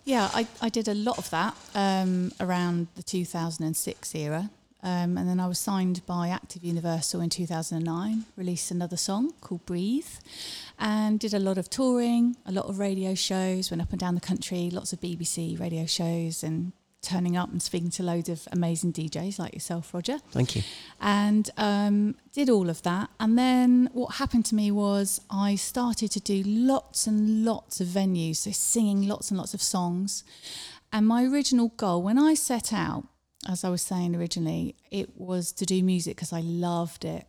Yeah, 0.04 0.30
I, 0.32 0.46
I 0.62 0.68
did 0.68 0.88
a 0.88 0.94
lot 0.94 1.18
of 1.18 1.28
that 1.30 1.54
um, 1.74 2.32
around 2.40 2.86
the 2.94 3.02
2006 3.02 4.14
era. 4.14 4.50
Um, 4.82 5.18
and 5.18 5.28
then 5.28 5.40
I 5.40 5.46
was 5.46 5.58
signed 5.58 6.04
by 6.06 6.28
Active 6.28 6.64
Universal 6.64 7.20
in 7.20 7.30
2009, 7.30 8.24
released 8.36 8.70
another 8.70 8.96
song 8.96 9.32
called 9.40 9.66
Breathe, 9.66 10.08
and 10.78 11.20
did 11.20 11.34
a 11.34 11.38
lot 11.38 11.58
of 11.58 11.68
touring, 11.68 12.36
a 12.46 12.52
lot 12.52 12.66
of 12.66 12.78
radio 12.78 13.14
shows, 13.14 13.70
went 13.70 13.82
up 13.82 13.90
and 13.90 14.00
down 14.00 14.14
the 14.14 14.20
country, 14.20 14.70
lots 14.70 14.92
of 14.92 15.00
BBC 15.00 15.60
radio 15.60 15.84
shows, 15.84 16.42
and 16.42 16.72
turning 17.02 17.36
up 17.36 17.50
and 17.50 17.62
speaking 17.62 17.90
to 17.90 18.02
loads 18.02 18.28
of 18.28 18.46
amazing 18.52 18.92
DJs 18.92 19.38
like 19.38 19.54
yourself, 19.54 19.94
Roger 19.94 20.18
Thank 20.32 20.56
you. 20.56 20.62
and 21.00 21.50
um, 21.56 22.14
did 22.32 22.50
all 22.50 22.68
of 22.68 22.82
that. 22.82 23.10
And 23.18 23.38
then 23.38 23.88
what 23.92 24.16
happened 24.16 24.44
to 24.46 24.54
me 24.54 24.70
was 24.70 25.20
I 25.30 25.54
started 25.54 26.10
to 26.12 26.20
do 26.20 26.42
lots 26.44 27.06
and 27.06 27.44
lots 27.44 27.80
of 27.80 27.86
venues, 27.86 28.36
so 28.36 28.50
singing 28.50 29.08
lots 29.08 29.30
and 29.30 29.38
lots 29.38 29.54
of 29.54 29.62
songs. 29.62 30.24
And 30.92 31.06
my 31.06 31.24
original 31.24 31.68
goal, 31.76 32.02
when 32.02 32.18
I 32.18 32.34
set 32.34 32.72
out, 32.72 33.06
as 33.48 33.64
I 33.64 33.70
was 33.70 33.82
saying 33.82 34.14
originally, 34.14 34.76
it 34.90 35.10
was 35.18 35.52
to 35.52 35.64
do 35.64 35.82
music 35.82 36.16
because 36.16 36.32
I 36.32 36.40
loved 36.40 37.04
it. 37.04 37.26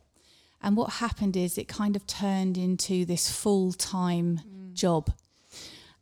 And 0.60 0.76
what 0.76 0.94
happened 0.94 1.36
is 1.36 1.58
it 1.58 1.66
kind 1.68 1.96
of 1.96 2.06
turned 2.06 2.56
into 2.56 3.04
this 3.04 3.30
full 3.30 3.72
time 3.72 4.40
job. 4.74 5.10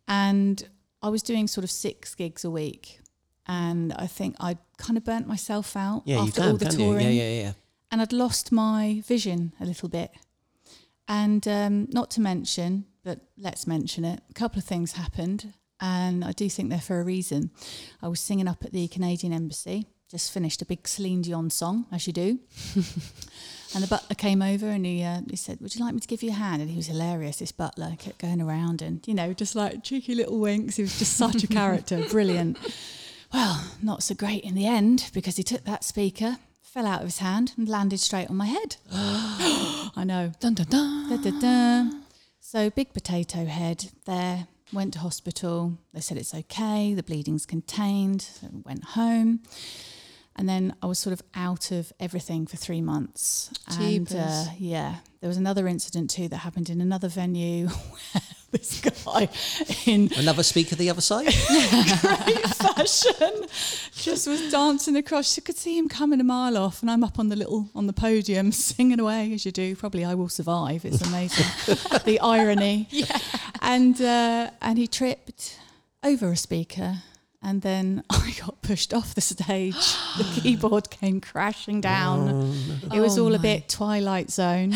And 0.09 0.69
I 1.03 1.09
was 1.09 1.23
doing 1.23 1.47
sort 1.47 1.65
of 1.65 1.71
six 1.71 2.15
gigs 2.15 2.45
a 2.45 2.51
week. 2.51 3.01
And 3.47 3.93
I 3.95 4.07
think 4.07 4.37
I 4.39 4.59
kind 4.79 4.97
of 4.97 5.05
burnt 5.05 5.27
myself 5.27 5.77
out 5.77 6.03
Yeah, 6.05 6.17
you 6.17 6.29
after 6.29 6.41
can, 6.41 6.51
all 6.51 6.57
the 6.57 6.65
can't 6.67 6.79
you? 6.79 6.85
touring 6.87 7.07
Yeah, 7.07 7.13
yeah, 7.13 7.41
yeah. 7.43 7.53
and 7.91 8.01
I'd 8.01 8.13
lost 8.13 8.53
my 8.53 9.03
vision 9.07 9.53
a 9.61 9.65
little 9.65 9.89
bit. 9.89 10.13
And 11.09 11.47
um, 11.49 11.89
not 11.91 12.11
to 12.13 12.21
mention, 12.21 12.85
but 13.03 13.21
let's 13.37 13.67
mention 13.67 14.05
it, 14.05 14.21
a 14.31 14.35
couple 14.35 14.59
of 14.59 14.65
things 14.65 14.93
happened, 14.93 15.53
and 15.81 16.25
I 16.25 16.31
do 16.31 16.49
think 16.49 16.71
they're 16.71 16.81
for 16.81 17.01
a 17.01 17.05
reason. 17.05 17.51
I 18.01 18.07
was 18.07 18.21
singing 18.21 18.47
up 18.47 18.65
at 18.65 18.73
the 18.73 18.87
Canadian 18.87 19.33
Embassy, 19.33 19.87
just 20.11 20.33
finished 20.33 20.61
a 20.61 20.67
big 20.67 20.89
Celine 20.89 21.23
Dion 21.23 21.51
song, 21.51 21.87
as 21.93 22.07
you 22.07 22.13
do. 22.13 22.41
and 23.75 23.85
the 23.85 23.87
butler 23.89 24.17
came 24.17 24.43
over 24.43 24.67
and 24.67 24.85
he, 24.85 25.05
uh, 25.05 25.21
he 25.29 25.37
said, 25.37 25.61
Would 25.61 25.75
you 25.75 25.85
like 25.85 25.95
me 25.95 26.01
to 26.01 26.09
give 26.09 26.23
you 26.23 26.31
a 26.31 26.35
hand? 26.35 26.61
And 26.61 26.71
he 26.71 26.77
was 26.77 26.87
hilarious, 26.87 27.39
this 27.39 27.53
butler, 27.53 27.95
kept 27.99 28.19
going 28.19 28.41
around 28.41 28.83
and, 28.83 29.07
you 29.07 29.15
know, 29.15 29.33
just 29.33 29.55
like 29.55 29.85
cheeky 29.85 30.15
little 30.15 30.41
winks. 30.41 30.77
He 30.77 30.83
was 30.83 30.99
just 30.99 31.17
such 31.17 31.45
a 31.45 31.47
character, 31.61 32.05
brilliant. 32.11 32.59
Well, 33.33 33.65
not 33.81 34.03
so 34.03 34.15
great 34.17 34.43
in 34.43 34.57
the 34.57 34.67
end 34.67 35.11
because 35.15 35.37
he 35.37 35.45
took 35.45 35.65
that 35.65 35.85
speaker, 35.85 36.39
fell 36.61 36.87
out 36.87 37.03
of 37.03 37.07
his 37.07 37.19
hand, 37.19 37.53
and 37.57 37.69
landed 37.69 38.01
straight 38.01 38.29
on 38.29 38.37
my 38.37 38.47
head. 38.47 38.77
I 38.91 40.03
know. 40.05 40.33
dun 40.41 40.55
dun 40.55 40.67
dun. 40.67 41.09
Da, 41.09 41.31
da, 41.31 41.41
da. 41.41 41.91
So, 42.41 42.71
big 42.71 42.93
potato 42.93 43.45
head 43.45 43.93
there, 44.07 44.49
went 44.73 44.95
to 44.95 44.99
hospital. 45.01 45.79
They 45.95 46.01
said 46.01 46.17
it's 46.17 46.35
okay, 46.35 46.95
the 46.95 47.03
bleeding's 47.03 47.47
contained. 47.47 48.23
So 48.23 48.49
went 48.65 48.83
home. 48.83 49.41
And 50.37 50.49
then 50.49 50.75
I 50.83 50.87
was 50.87 50.99
sort 50.99 51.13
of 51.13 51.23
out 51.35 51.71
of 51.71 51.93
everything 52.01 52.47
for 52.47 52.57
three 52.57 52.81
months. 52.81 53.51
And 53.79 54.11
uh, 54.15 54.45
yeah, 54.59 54.97
there 55.21 55.29
was 55.29 55.37
another 55.37 55.67
incident 55.67 56.09
too 56.11 56.29
that 56.29 56.39
happened 56.39 56.71
in 56.71 56.81
another 56.81 57.09
venue 57.09 57.67
where 58.13 58.23
this 58.53 58.81
guy 58.81 59.29
in 59.87 60.11
Another 60.17 60.43
speaker 60.43 60.75
the 60.77 60.91
other 60.91 61.01
side? 61.01 61.25
great 61.25 62.47
fashion 62.47 63.47
just 63.95 64.27
was 64.27 64.51
dancing 64.51 64.97
across. 64.97 65.37
You 65.37 65.43
could 65.43 65.57
see 65.57 65.79
him 65.79 65.89
coming 65.89 66.21
a 66.21 66.25
mile 66.25 66.57
off, 66.57 66.83
and 66.83 66.91
I'm 66.91 67.05
up 67.05 67.19
on 67.19 67.29
the 67.29 67.37
little 67.37 67.69
on 67.75 67.87
the 67.87 67.93
podium 67.93 68.53
singing 68.71 68.99
away 69.01 69.33
as 69.35 69.45
you 69.45 69.53
do. 69.53 69.77
Probably 69.77 70.05
I 70.05 70.15
will 70.15 70.29
survive. 70.29 70.85
It's 70.85 71.03
amazing, 71.03 71.47
the 72.05 72.19
irony. 72.21 72.89
Yeah. 72.91 73.19
And 73.61 74.01
uh, 74.01 74.51
and 74.63 74.79
he 74.79 74.87
tripped 74.87 75.59
over 76.03 76.33
a 76.33 76.37
speaker. 76.37 77.03
And 77.43 77.63
then 77.63 78.05
I 78.11 78.35
got 78.41 78.63
pushed 78.63 78.93
off 78.93 79.15
the 79.15 79.21
stage. 79.21 79.97
The 80.19 80.25
keyboard 80.41 80.91
came 80.91 81.21
crashing 81.21 81.81
down. 81.81 82.53
It 82.95 83.01
was 83.01 83.19
Oh 83.19 83.25
all 83.25 83.35
a 83.35 83.39
bit 83.39 83.69
Twilight 83.69 84.31
Zone. 84.31 84.75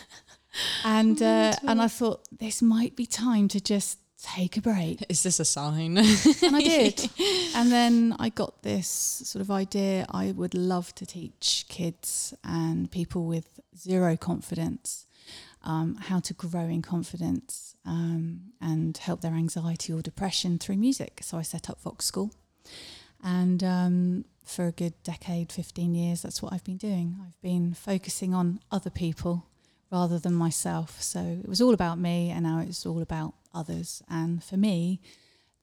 and 0.84 1.20
uh, 1.22 1.52
and 1.66 1.80
I 1.80 1.88
thought 1.88 2.26
this 2.36 2.62
might 2.62 2.96
be 2.96 3.06
time 3.06 3.48
to 3.48 3.60
just 3.60 3.98
take 4.22 4.56
a 4.56 4.60
break. 4.60 5.04
Is 5.08 5.22
this 5.22 5.38
a 5.38 5.44
sign? 5.44 5.98
And 5.98 6.56
I 6.56 6.60
did. 6.60 7.10
and 7.54 7.70
then 7.70 8.16
I 8.18 8.30
got 8.30 8.62
this 8.62 8.88
sort 8.88 9.40
of 9.40 9.50
idea 9.50 10.06
I 10.10 10.32
would 10.32 10.54
love 10.54 10.94
to 10.96 11.06
teach 11.06 11.66
kids 11.68 12.34
and 12.42 12.90
people 12.90 13.26
with 13.26 13.60
zero 13.76 14.16
confidence 14.16 15.06
um, 15.62 15.96
how 15.96 16.20
to 16.20 16.34
grow 16.34 16.62
in 16.62 16.82
confidence 16.82 17.75
um, 17.86 18.52
and 18.60 18.96
help 18.96 19.20
their 19.20 19.34
anxiety 19.34 19.92
or 19.92 20.02
depression 20.02 20.58
through 20.58 20.76
music. 20.76 21.20
So 21.22 21.38
I 21.38 21.42
set 21.42 21.70
up 21.70 21.80
Vox 21.80 22.04
School. 22.04 22.32
And 23.22 23.62
um, 23.64 24.24
for 24.44 24.66
a 24.66 24.72
good 24.72 24.94
decade, 25.02 25.52
15 25.52 25.94
years, 25.94 26.22
that's 26.22 26.42
what 26.42 26.52
I've 26.52 26.64
been 26.64 26.76
doing. 26.76 27.16
I've 27.24 27.40
been 27.40 27.74
focusing 27.74 28.34
on 28.34 28.60
other 28.70 28.90
people 28.90 29.46
rather 29.90 30.18
than 30.18 30.34
myself. 30.34 31.00
So 31.00 31.20
it 31.42 31.48
was 31.48 31.60
all 31.60 31.74
about 31.74 31.98
me, 31.98 32.30
and 32.30 32.44
now 32.44 32.60
it's 32.60 32.84
all 32.84 33.00
about 33.00 33.34
others. 33.54 34.02
And 34.08 34.42
for 34.42 34.56
me, 34.56 35.00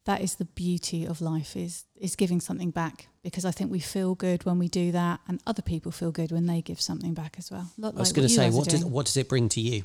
that 0.06 0.22
is 0.22 0.36
the 0.36 0.46
beauty 0.46 1.06
of 1.06 1.22
life 1.22 1.56
is 1.56 1.86
is 1.96 2.16
giving 2.16 2.42
something 2.42 2.72
back 2.72 3.08
because 3.24 3.46
I 3.46 3.52
think 3.52 3.72
we 3.72 3.80
feel 3.80 4.16
good 4.16 4.44
when 4.44 4.60
we 4.60 4.68
do 4.68 4.92
that, 4.92 5.22
and 5.28 5.42
other 5.48 5.62
people 5.62 5.92
feel 5.92 6.12
good 6.12 6.32
when 6.32 6.46
they 6.46 6.62
give 6.62 6.82
something 6.82 7.14
back 7.14 7.36
as 7.38 7.50
well. 7.50 7.72
Lot 7.78 7.96
I 7.96 8.00
was 8.00 8.12
going 8.12 8.28
to 8.28 8.34
say, 8.34 8.50
what 8.50 8.68
does, 8.68 8.84
what 8.84 9.06
does 9.06 9.16
it 9.16 9.30
bring 9.30 9.48
to 9.50 9.62
you? 9.62 9.84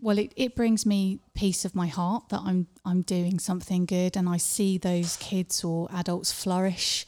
Well, 0.00 0.16
it, 0.16 0.32
it 0.36 0.54
brings 0.54 0.86
me 0.86 1.18
peace 1.34 1.64
of 1.64 1.74
my 1.74 1.88
heart 1.88 2.28
that 2.28 2.40
I'm 2.44 2.68
I'm 2.84 3.02
doing 3.02 3.40
something 3.40 3.84
good, 3.84 4.16
and 4.16 4.28
I 4.28 4.36
see 4.36 4.78
those 4.78 5.16
kids 5.16 5.64
or 5.64 5.88
adults 5.92 6.30
flourish. 6.30 7.04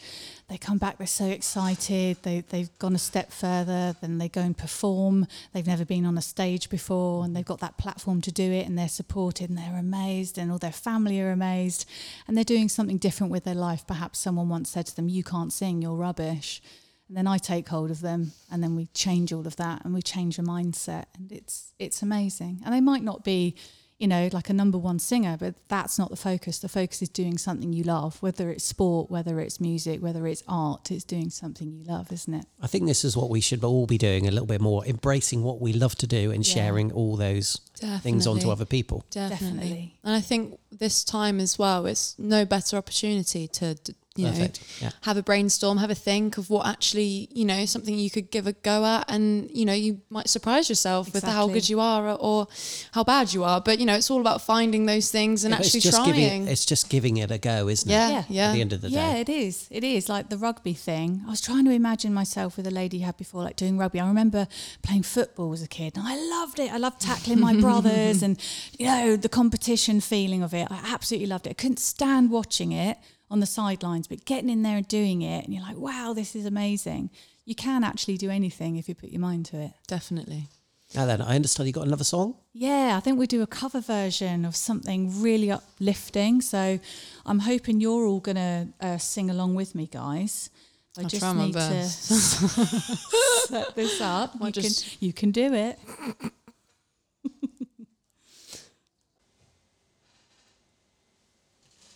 They 0.50 0.58
come 0.58 0.78
back, 0.78 0.98
they're 0.98 1.06
so 1.06 1.26
excited, 1.26 2.16
they, 2.22 2.40
they've 2.40 2.76
gone 2.80 2.96
a 2.96 2.98
step 2.98 3.30
further, 3.30 3.94
then 4.00 4.18
they 4.18 4.28
go 4.28 4.40
and 4.40 4.58
perform. 4.58 5.28
They've 5.52 5.66
never 5.66 5.84
been 5.84 6.04
on 6.04 6.18
a 6.18 6.22
stage 6.22 6.68
before 6.68 7.24
and 7.24 7.36
they've 7.36 7.44
got 7.44 7.60
that 7.60 7.78
platform 7.78 8.20
to 8.22 8.32
do 8.32 8.50
it 8.50 8.66
and 8.66 8.76
they're 8.76 8.88
supported 8.88 9.48
and 9.48 9.56
they're 9.56 9.78
amazed 9.78 10.38
and 10.38 10.50
all 10.50 10.58
their 10.58 10.72
family 10.72 11.20
are 11.20 11.30
amazed 11.30 11.88
and 12.26 12.36
they're 12.36 12.42
doing 12.42 12.68
something 12.68 12.98
different 12.98 13.30
with 13.30 13.44
their 13.44 13.54
life. 13.54 13.86
Perhaps 13.86 14.18
someone 14.18 14.48
once 14.48 14.70
said 14.70 14.86
to 14.86 14.96
them, 14.96 15.08
You 15.08 15.22
can't 15.22 15.52
sing, 15.52 15.82
you're 15.82 15.94
rubbish. 15.94 16.60
And 17.06 17.16
then 17.16 17.28
I 17.28 17.38
take 17.38 17.68
hold 17.68 17.92
of 17.92 18.00
them 18.00 18.32
and 18.50 18.60
then 18.60 18.74
we 18.74 18.86
change 18.86 19.32
all 19.32 19.46
of 19.46 19.54
that 19.56 19.84
and 19.84 19.94
we 19.94 20.02
change 20.02 20.36
the 20.36 20.42
mindset 20.42 21.04
and 21.16 21.30
it's 21.30 21.72
it's 21.78 22.02
amazing. 22.02 22.60
And 22.64 22.74
they 22.74 22.80
might 22.80 23.04
not 23.04 23.22
be 23.22 23.54
you 24.00 24.08
know, 24.08 24.30
like 24.32 24.48
a 24.48 24.52
number 24.54 24.78
one 24.78 24.98
singer, 24.98 25.36
but 25.38 25.54
that's 25.68 25.98
not 25.98 26.08
the 26.08 26.16
focus. 26.16 26.58
The 26.58 26.70
focus 26.70 27.02
is 27.02 27.10
doing 27.10 27.36
something 27.36 27.72
you 27.74 27.84
love, 27.84 28.16
whether 28.22 28.50
it's 28.50 28.64
sport, 28.64 29.10
whether 29.10 29.38
it's 29.40 29.60
music, 29.60 30.00
whether 30.02 30.26
it's 30.26 30.42
art, 30.48 30.90
it's 30.90 31.04
doing 31.04 31.28
something 31.28 31.70
you 31.70 31.84
love, 31.84 32.10
isn't 32.10 32.32
it? 32.32 32.46
I 32.62 32.66
think 32.66 32.86
this 32.86 33.04
is 33.04 33.14
what 33.14 33.28
we 33.28 33.42
should 33.42 33.62
all 33.62 33.86
be 33.86 33.98
doing 33.98 34.26
a 34.26 34.30
little 34.30 34.46
bit 34.46 34.62
more, 34.62 34.84
embracing 34.86 35.42
what 35.42 35.60
we 35.60 35.74
love 35.74 35.94
to 35.96 36.06
do 36.06 36.30
and 36.32 36.46
Yeah. 36.46 36.54
sharing 36.54 36.90
all 36.92 37.16
those 37.16 37.60
things 38.00 38.26
onto 38.26 38.40
Definitely. 38.40 38.52
other 38.52 38.64
people. 38.64 39.04
Definitely. 39.10 39.46
Definitely. 39.58 39.94
And 40.02 40.14
I 40.16 40.20
think 40.22 40.58
this 40.72 41.04
time 41.04 41.38
as 41.38 41.58
well, 41.58 41.84
it's 41.84 42.14
no 42.18 42.46
better 42.46 42.78
opportunity 42.78 43.46
to, 43.48 43.74
d- 43.74 43.94
you 44.20 44.28
Perfect. 44.28 44.60
know, 44.60 44.86
Yeah. 44.86 44.90
have 45.02 45.16
a 45.16 45.22
brainstorm, 45.22 45.78
have 45.78 45.90
a 45.90 45.94
think 45.94 46.38
of 46.38 46.50
what 46.50 46.66
actually, 46.66 47.28
you 47.32 47.44
know, 47.44 47.64
something 47.66 47.98
you 47.98 48.10
could 48.10 48.30
give 48.30 48.46
a 48.46 48.52
go 48.52 48.84
at. 48.84 49.04
And, 49.10 49.50
you 49.52 49.64
know, 49.64 49.72
you 49.72 50.00
might 50.10 50.28
surprise 50.28 50.68
yourself 50.68 51.12
with 51.12 51.24
how 51.24 51.48
good 51.48 51.68
you 51.68 51.80
are 51.80 52.08
or, 52.08 52.16
or 52.20 52.48
how 52.92 53.04
bad 53.04 53.32
you 53.32 53.44
are. 53.44 53.60
But, 53.60 53.78
you 53.78 53.86
know, 53.86 53.94
it's 53.94 54.10
all 54.10 54.20
about 54.20 54.42
finding 54.42 54.86
those 54.86 55.10
things 55.10 55.44
and 55.44 55.52
Yeah, 55.52 55.58
actually 55.58 55.78
it's 55.78 55.84
just 55.84 55.96
trying. 56.04 56.14
giving 56.14 56.48
it's 56.48 56.64
just 56.64 56.88
giving 56.88 57.16
it 57.18 57.30
a 57.30 57.38
go, 57.38 57.68
isn't 57.68 57.90
yeah, 57.90 58.08
it? 58.08 58.12
yeah, 58.12 58.18
Yeah. 58.18 58.24
yeah. 58.28 58.48
At 58.50 58.54
the 58.54 58.60
end 58.60 58.72
of 58.72 58.80
the 58.80 58.88
day 58.90 58.94
Yeah, 58.94 59.16
it 59.16 59.28
is. 59.28 59.66
It 59.70 59.84
is 59.84 60.08
like 60.08 60.28
the 60.28 60.38
rugby 60.38 60.74
thing. 60.74 61.22
I 61.26 61.30
was 61.30 61.40
trying 61.40 61.64
to 61.66 61.70
imagine 61.70 62.12
myself 62.14 62.56
with 62.56 62.66
a 62.66 62.70
lady 62.70 62.98
you 62.98 63.04
had 63.04 63.16
before, 63.16 63.42
like 63.42 63.56
doing 63.56 63.78
rugby. 63.78 64.00
I 64.00 64.06
remember 64.08 64.46
playing 64.82 65.02
football 65.04 65.52
as 65.52 65.62
a 65.62 65.68
kid, 65.68 65.96
and 65.96 66.06
I 66.06 66.16
loved 66.16 66.58
it. 66.58 66.72
I 66.72 66.76
loved 66.78 67.00
tackling 67.00 67.40
my 67.40 67.54
brothers, 67.66 68.22
and 68.22 68.38
you 68.78 68.86
know 68.86 69.16
the 69.16 69.28
competition 69.28 70.00
feeling 70.00 70.42
of 70.42 70.52
it. 70.54 70.66
I 70.70 70.80
absolutely 70.92 71.26
loved 71.28 71.46
it. 71.46 71.50
I 71.50 71.54
couldn't 71.54 71.78
stand 71.80 72.30
watching 72.30 72.72
it 72.72 72.98
on 73.30 73.40
the 73.40 73.46
sidelines, 73.46 74.08
but 74.08 74.24
getting 74.24 74.50
in 74.50 74.62
there 74.62 74.76
and 74.76 74.88
doing 74.88 75.22
it, 75.22 75.44
and 75.44 75.54
you're 75.54 75.62
like, 75.62 75.76
wow, 75.76 76.12
this 76.14 76.34
is 76.34 76.44
amazing. 76.46 77.10
You 77.44 77.54
can 77.54 77.84
actually 77.84 78.16
do 78.16 78.30
anything 78.30 78.76
if 78.76 78.88
you 78.88 78.94
put 78.94 79.10
your 79.10 79.20
mind 79.20 79.46
to 79.46 79.60
it. 79.60 79.72
Definitely. 79.86 80.48
Now 80.94 81.06
then, 81.06 81.22
I 81.22 81.36
understand 81.36 81.68
you 81.68 81.72
got 81.72 81.86
another 81.86 82.04
song. 82.04 82.34
Yeah, 82.52 82.96
I 82.96 83.00
think 83.00 83.18
we 83.18 83.28
do 83.28 83.42
a 83.42 83.46
cover 83.46 83.80
version 83.80 84.44
of 84.44 84.56
something 84.56 85.22
really 85.22 85.50
uplifting. 85.50 86.40
So 86.40 86.80
I'm 87.24 87.38
hoping 87.38 87.80
you're 87.80 88.06
all 88.06 88.18
going 88.18 88.36
to 88.36 88.68
uh, 88.80 88.98
sing 88.98 89.30
along 89.30 89.54
with 89.54 89.76
me, 89.76 89.86
guys. 89.86 90.50
I 90.98 91.02
I'll 91.02 91.08
just 91.08 91.22
try 91.22 91.32
my 91.32 91.46
need 91.46 91.54
to 91.54 91.84
set 91.84 93.76
this 93.76 94.00
up. 94.00 94.34
Might 94.40 94.56
You 94.56 94.62
can, 94.64 94.72
you 94.98 95.12
can 95.12 95.30
do 95.30 95.54
it. 95.54 95.78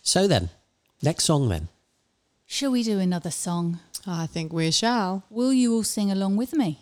So 0.01 0.27
then, 0.27 0.49
next 1.05 1.23
song 1.25 1.49
then. 1.49 1.69
Shall 2.45 2.71
we 2.71 2.83
do 2.83 2.99
another 2.99 3.31
song? 3.31 3.79
I 4.05 4.27
think 4.27 4.51
we 4.53 4.69
shall. 4.71 5.23
Will 5.29 5.53
you 5.53 5.73
all 5.73 5.83
sing 5.83 6.11
along 6.11 6.35
with 6.37 6.53
me? 6.53 6.79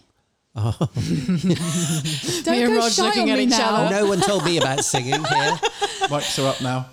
Don't 0.55 0.75
oh. 0.79 0.89
Me 0.95 1.55
and 2.63 2.69
go 2.73 2.77
Rog 2.77 2.91
shy 2.91 3.03
looking 3.05 3.23
on 3.23 3.29
at 3.29 3.37
me 3.37 3.43
each 3.45 3.49
now. 3.49 3.75
other. 3.75 3.95
No 3.95 4.05
one 4.07 4.19
told 4.21 4.45
me 4.45 4.57
about 4.57 4.85
singing 4.85 5.23
here. 5.23 5.23
Mics 6.11 6.37
are 6.43 6.47
up 6.49 6.61
now. 6.61 6.89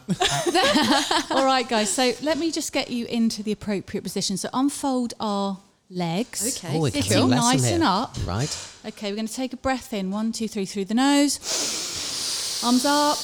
All 1.36 1.44
right, 1.44 1.68
guys. 1.68 1.90
So 1.90 2.12
let 2.22 2.38
me 2.38 2.50
just 2.50 2.72
get 2.72 2.90
you 2.90 3.06
into 3.06 3.42
the 3.42 3.52
appropriate 3.52 4.02
position. 4.02 4.36
So 4.38 4.48
unfold 4.54 5.12
our 5.20 5.58
legs. 5.90 6.56
Okay. 6.56 6.76
Oh, 6.76 6.80
we're 6.80 6.90
Sitting 6.90 7.08
getting 7.08 7.24
a 7.24 7.26
lesson 7.26 7.50
nice 7.50 7.64
here. 7.66 7.74
and 7.74 7.84
up. 7.84 8.16
Right. 8.24 8.66
Okay, 8.86 9.10
we're 9.10 9.16
going 9.16 9.26
to 9.28 9.34
take 9.34 9.52
a 9.52 9.58
breath 9.58 9.92
in. 9.92 10.10
One, 10.10 10.32
two, 10.32 10.48
three, 10.48 10.64
through 10.64 10.86
the 10.86 10.94
nose. 10.94 12.62
Arms 12.64 12.84
up. 12.86 13.18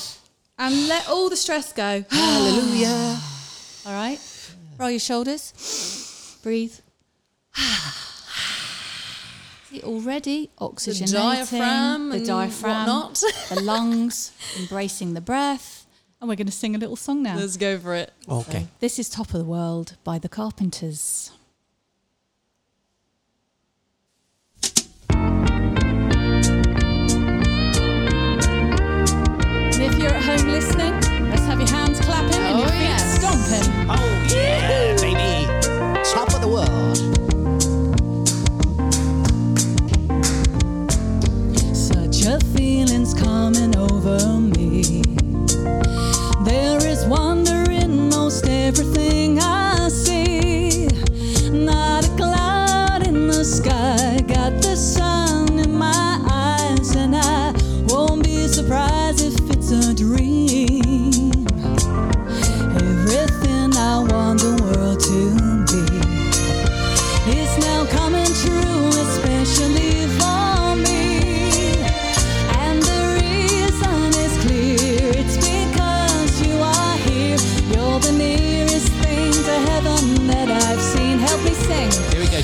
And 0.58 0.88
let 0.88 1.08
all 1.08 1.30
the 1.30 1.36
stress 1.36 1.72
go. 1.72 2.04
Hallelujah. 2.10 3.18
All 3.86 3.92
right. 3.92 4.18
Roll 4.78 4.90
your 4.90 4.98
shoulders. 4.98 6.38
Breathe. 6.42 6.74
See, 9.70 9.80
already 9.82 10.50
oxygenating 10.58 11.12
diaphragm 11.12 12.10
the 12.10 12.24
diaphragm, 12.24 12.86
whatnot. 12.86 13.22
the 13.48 13.60
lungs, 13.60 14.32
embracing 14.58 15.14
the 15.14 15.20
breath. 15.20 15.86
And 16.20 16.28
we're 16.28 16.34
going 16.34 16.46
to 16.46 16.52
sing 16.52 16.74
a 16.74 16.78
little 16.78 16.96
song 16.96 17.22
now. 17.22 17.36
Let's 17.36 17.56
go 17.56 17.78
for 17.78 17.94
it. 17.94 18.12
Okay. 18.28 18.66
This 18.80 18.98
is 18.98 19.08
Top 19.08 19.28
of 19.28 19.38
the 19.38 19.44
World 19.44 19.96
by 20.02 20.18
the 20.18 20.28
Carpenters. 20.28 21.30
And 29.78 29.82
if 29.82 29.96
you're 29.98 30.12
at 30.12 30.22
home 30.22 30.48
listening, 30.48 30.92
let's 30.94 31.05
have 31.46 31.58
your 31.60 31.68
hands 31.68 32.00
clapping 32.00 32.34
and 32.34 32.58
your 32.58 32.66
Oh, 32.68 32.70
feet 32.70 32.80
yes. 32.80 33.18
stomping. 33.18 33.88
Oh 33.88 34.26
yeah, 34.34 34.96
baby. 35.00 35.46
Top 36.12 36.32
of 36.34 36.40
the 36.40 36.48
world. 36.48 37.15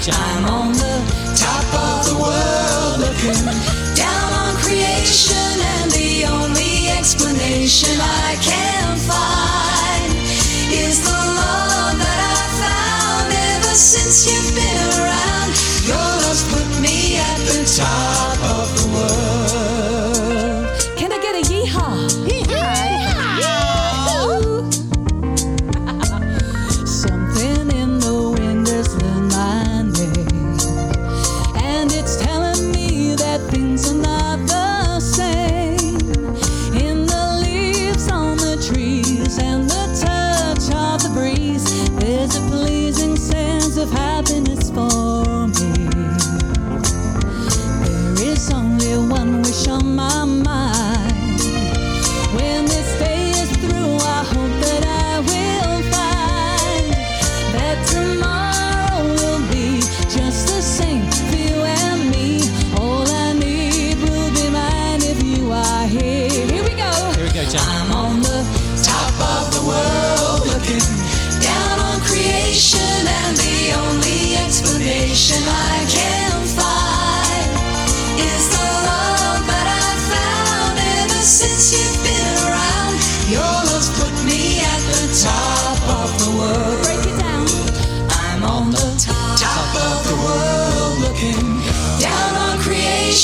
Here 0.04 0.41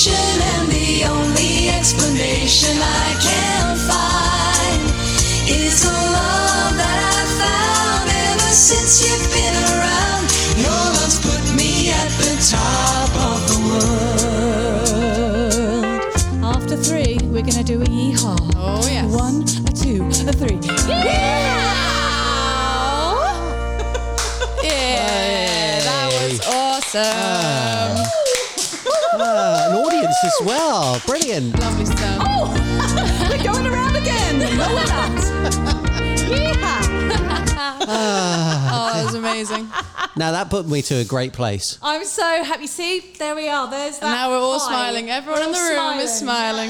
solution 0.09 0.43
and 0.55 0.69
the 0.71 1.05
only 1.05 1.69
explanation 1.71 2.77
I 2.81 3.15
can 3.21 3.77
find 3.89 4.83
is 5.49 5.83
the 5.83 5.93
love 5.93 6.77
that 6.77 6.99
I've 7.15 7.33
found 7.43 8.09
ever 8.11 8.51
since 8.53 9.03
you've 9.05 9.29
been 9.33 9.57
around. 9.73 10.25
Your 10.57 10.85
love's 10.97 11.19
put 11.21 11.43
me 11.57 11.91
at 11.91 12.11
the 12.25 12.35
top 12.55 13.11
of 13.31 13.39
the 13.51 13.59
world. 13.69 14.25
After 16.57 16.77
three, 16.77 17.19
we're 17.29 17.43
gonna 17.43 17.65
do 17.65 17.83
a 17.83 17.87
yeehaw. 17.87 18.39
Oh 18.57 18.87
yes. 18.89 19.15
One, 19.15 19.43
a 19.67 19.73
two, 19.73 20.05
a 20.29 20.33
three. 20.33 20.59
Yeah! 20.89 21.05
yeah, 24.65 25.81
that 25.81 26.07
was 26.13 26.41
awesome. 26.47 27.03
Uh. 27.05 27.48
As 30.25 30.35
well. 30.45 31.01
Brilliant. 31.07 31.59
Lovely 31.61 31.85
stuff. 31.87 32.23
Oh, 32.27 33.29
we're 33.31 33.45
going 33.45 33.67
around 33.67 33.97
again. 33.97 34.39
No, 34.59 34.69
we're 34.75 34.87
not. 34.87 35.13
Yeehaw. 36.29 37.59
Oh, 37.91 38.91
that 38.93 39.05
was 39.05 39.15
amazing. 39.15 39.69
Now 40.17 40.33
that 40.33 40.51
put 40.51 40.67
me 40.69 40.83
to 40.83 40.97
a 40.97 41.05
great 41.05 41.33
place. 41.33 41.79
I'm 41.83 42.05
so 42.05 42.23
happy. 42.45 42.67
See, 42.67 43.01
there 43.19 43.35
we 43.35 43.49
are. 43.49 43.71
There's 43.71 43.99
that. 44.01 44.07
And 44.07 44.15
now 44.15 44.31
we're 44.31 44.37
all 44.39 44.59
high. 44.59 44.69
smiling. 44.69 45.09
Everyone 45.11 45.41
We're 45.41 45.47
in 45.47 45.53
the 45.53 45.81
all 45.81 45.91
room 45.93 46.01
is 46.01 46.13
smiling. 46.19 46.69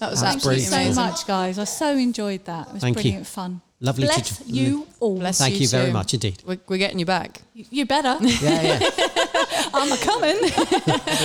That 0.00 0.10
was 0.10 0.20
That's 0.20 0.34
absolutely 0.34 0.64
Thank 0.64 0.88
you 0.88 0.94
so 0.94 1.00
much, 1.02 1.26
guys. 1.26 1.58
I 1.58 1.64
so 1.64 1.96
enjoyed 1.96 2.44
that. 2.46 2.66
It 2.68 2.72
was 2.74 2.82
Thank 2.82 2.96
you. 2.96 3.02
brilliant 3.02 3.26
fun. 3.26 3.60
Lovely 3.80 4.06
to 4.06 4.12
Bless 4.12 4.38
j- 4.38 4.44
you 4.52 4.86
all. 4.98 5.18
Bless 5.18 5.38
Thank 5.38 5.60
you 5.60 5.68
very 5.68 5.86
too. 5.86 5.92
much 5.92 6.14
indeed. 6.14 6.42
We're, 6.44 6.58
we're 6.68 6.78
getting 6.78 6.98
you 6.98 7.06
back. 7.06 7.42
You, 7.54 7.64
you 7.70 7.86
better. 7.86 8.16
Yeah, 8.20 8.78
yeah. 8.80 9.26
I'm 9.74 9.92
a 9.92 9.96
coming. 9.96 10.36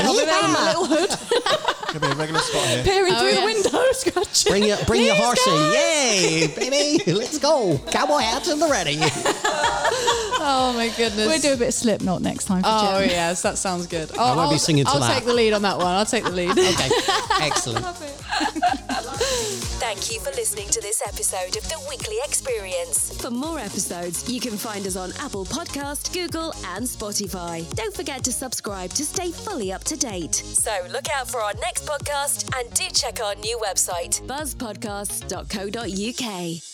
I'll 0.03 0.13
be 0.17 0.25
there 0.25 0.45
in 0.45 0.51
my 0.51 0.65
little 0.73 0.85
hood, 0.87 1.09
Could 1.89 2.01
be 2.01 2.07
a 2.07 2.15
regular 2.15 2.39
spot 2.41 2.67
here. 2.67 2.83
peering 2.83 3.13
Oh, 3.15 3.19
through 3.19 3.29
yes. 3.29 3.39
the 3.39 3.45
window, 3.45 3.91
scratching. 3.93 4.51
Bring 4.51 4.63
your, 4.63 4.77
bring 4.85 5.01
your 5.03 5.15
Please, 5.15 5.23
horse 5.23 5.45
guys. 5.45 5.73
in. 5.75 6.39
Yay, 6.39 6.47
baby. 6.99 7.11
Let's 7.13 7.37
go. 7.39 7.79
Cowboy 7.91 8.19
hats 8.19 8.49
in 8.49 8.59
the 8.59 8.67
ready. 8.67 8.99
Oh 10.41 10.71
my 10.73 10.87
goodness. 10.95 11.27
We'll 11.27 11.39
do 11.41 11.53
a 11.53 11.57
bit 11.57 11.67
of 11.67 11.73
Slipknot 11.73 12.21
next 12.21 12.45
time 12.45 12.63
for 12.63 12.69
Oh 12.71 12.99
Jem. 13.01 13.09
yes, 13.09 13.41
that 13.41 13.57
sounds 13.57 13.87
good. 13.87 14.09
I'll, 14.17 14.37
won't 14.37 14.49
be 14.51 14.53
I'll- 14.53 14.59
singing 14.59 14.85
to 14.85 14.91
I'll 14.91 14.99
that. 15.01 15.13
take 15.15 15.25
the 15.25 15.33
lead 15.33 15.51
on 15.53 15.61
that 15.63 15.77
one. 15.77 15.87
I'll 15.87 16.05
take 16.05 16.23
the 16.23 16.29
lead. 16.31 16.51
Okay, 16.51 16.89
excellent. 17.41 17.85
Thank 19.79 20.11
you 20.11 20.19
for 20.21 20.31
listening 20.31 20.67
to 20.69 20.81
this 20.81 21.01
episode 21.05 21.57
of 21.57 21.67
The 21.67 21.85
Weekly 21.89 22.15
Experience. 22.23 23.19
For 23.21 23.29
more 23.29 23.59
episodes, 23.59 24.29
you 24.29 24.39
can 24.39 24.55
find 24.55 24.85
us 24.87 24.95
on 24.95 25.11
Apple 25.19 25.45
Podcast, 25.45 26.13
Google, 26.13 26.53
and 26.67 26.85
Spotify. 26.85 27.69
Don't 27.75 27.93
forget 27.93 28.23
to 28.23 28.31
subscribe 28.31 28.91
to 28.91 29.03
stay 29.03 29.31
fully 29.31 29.71
up 29.73 29.83
to 29.85 29.97
date. 29.97 30.35
So 30.35 30.71
look 30.89 31.09
out 31.09 31.29
for 31.29 31.41
our 31.41 31.53
next 31.55 31.78
podcast 31.81 32.49
and 32.57 32.73
do 32.73 32.85
check 32.93 33.19
our 33.21 33.35
new 33.35 33.57
website, 33.59 34.21
buzzpodcasts.co.uk. 34.27 36.68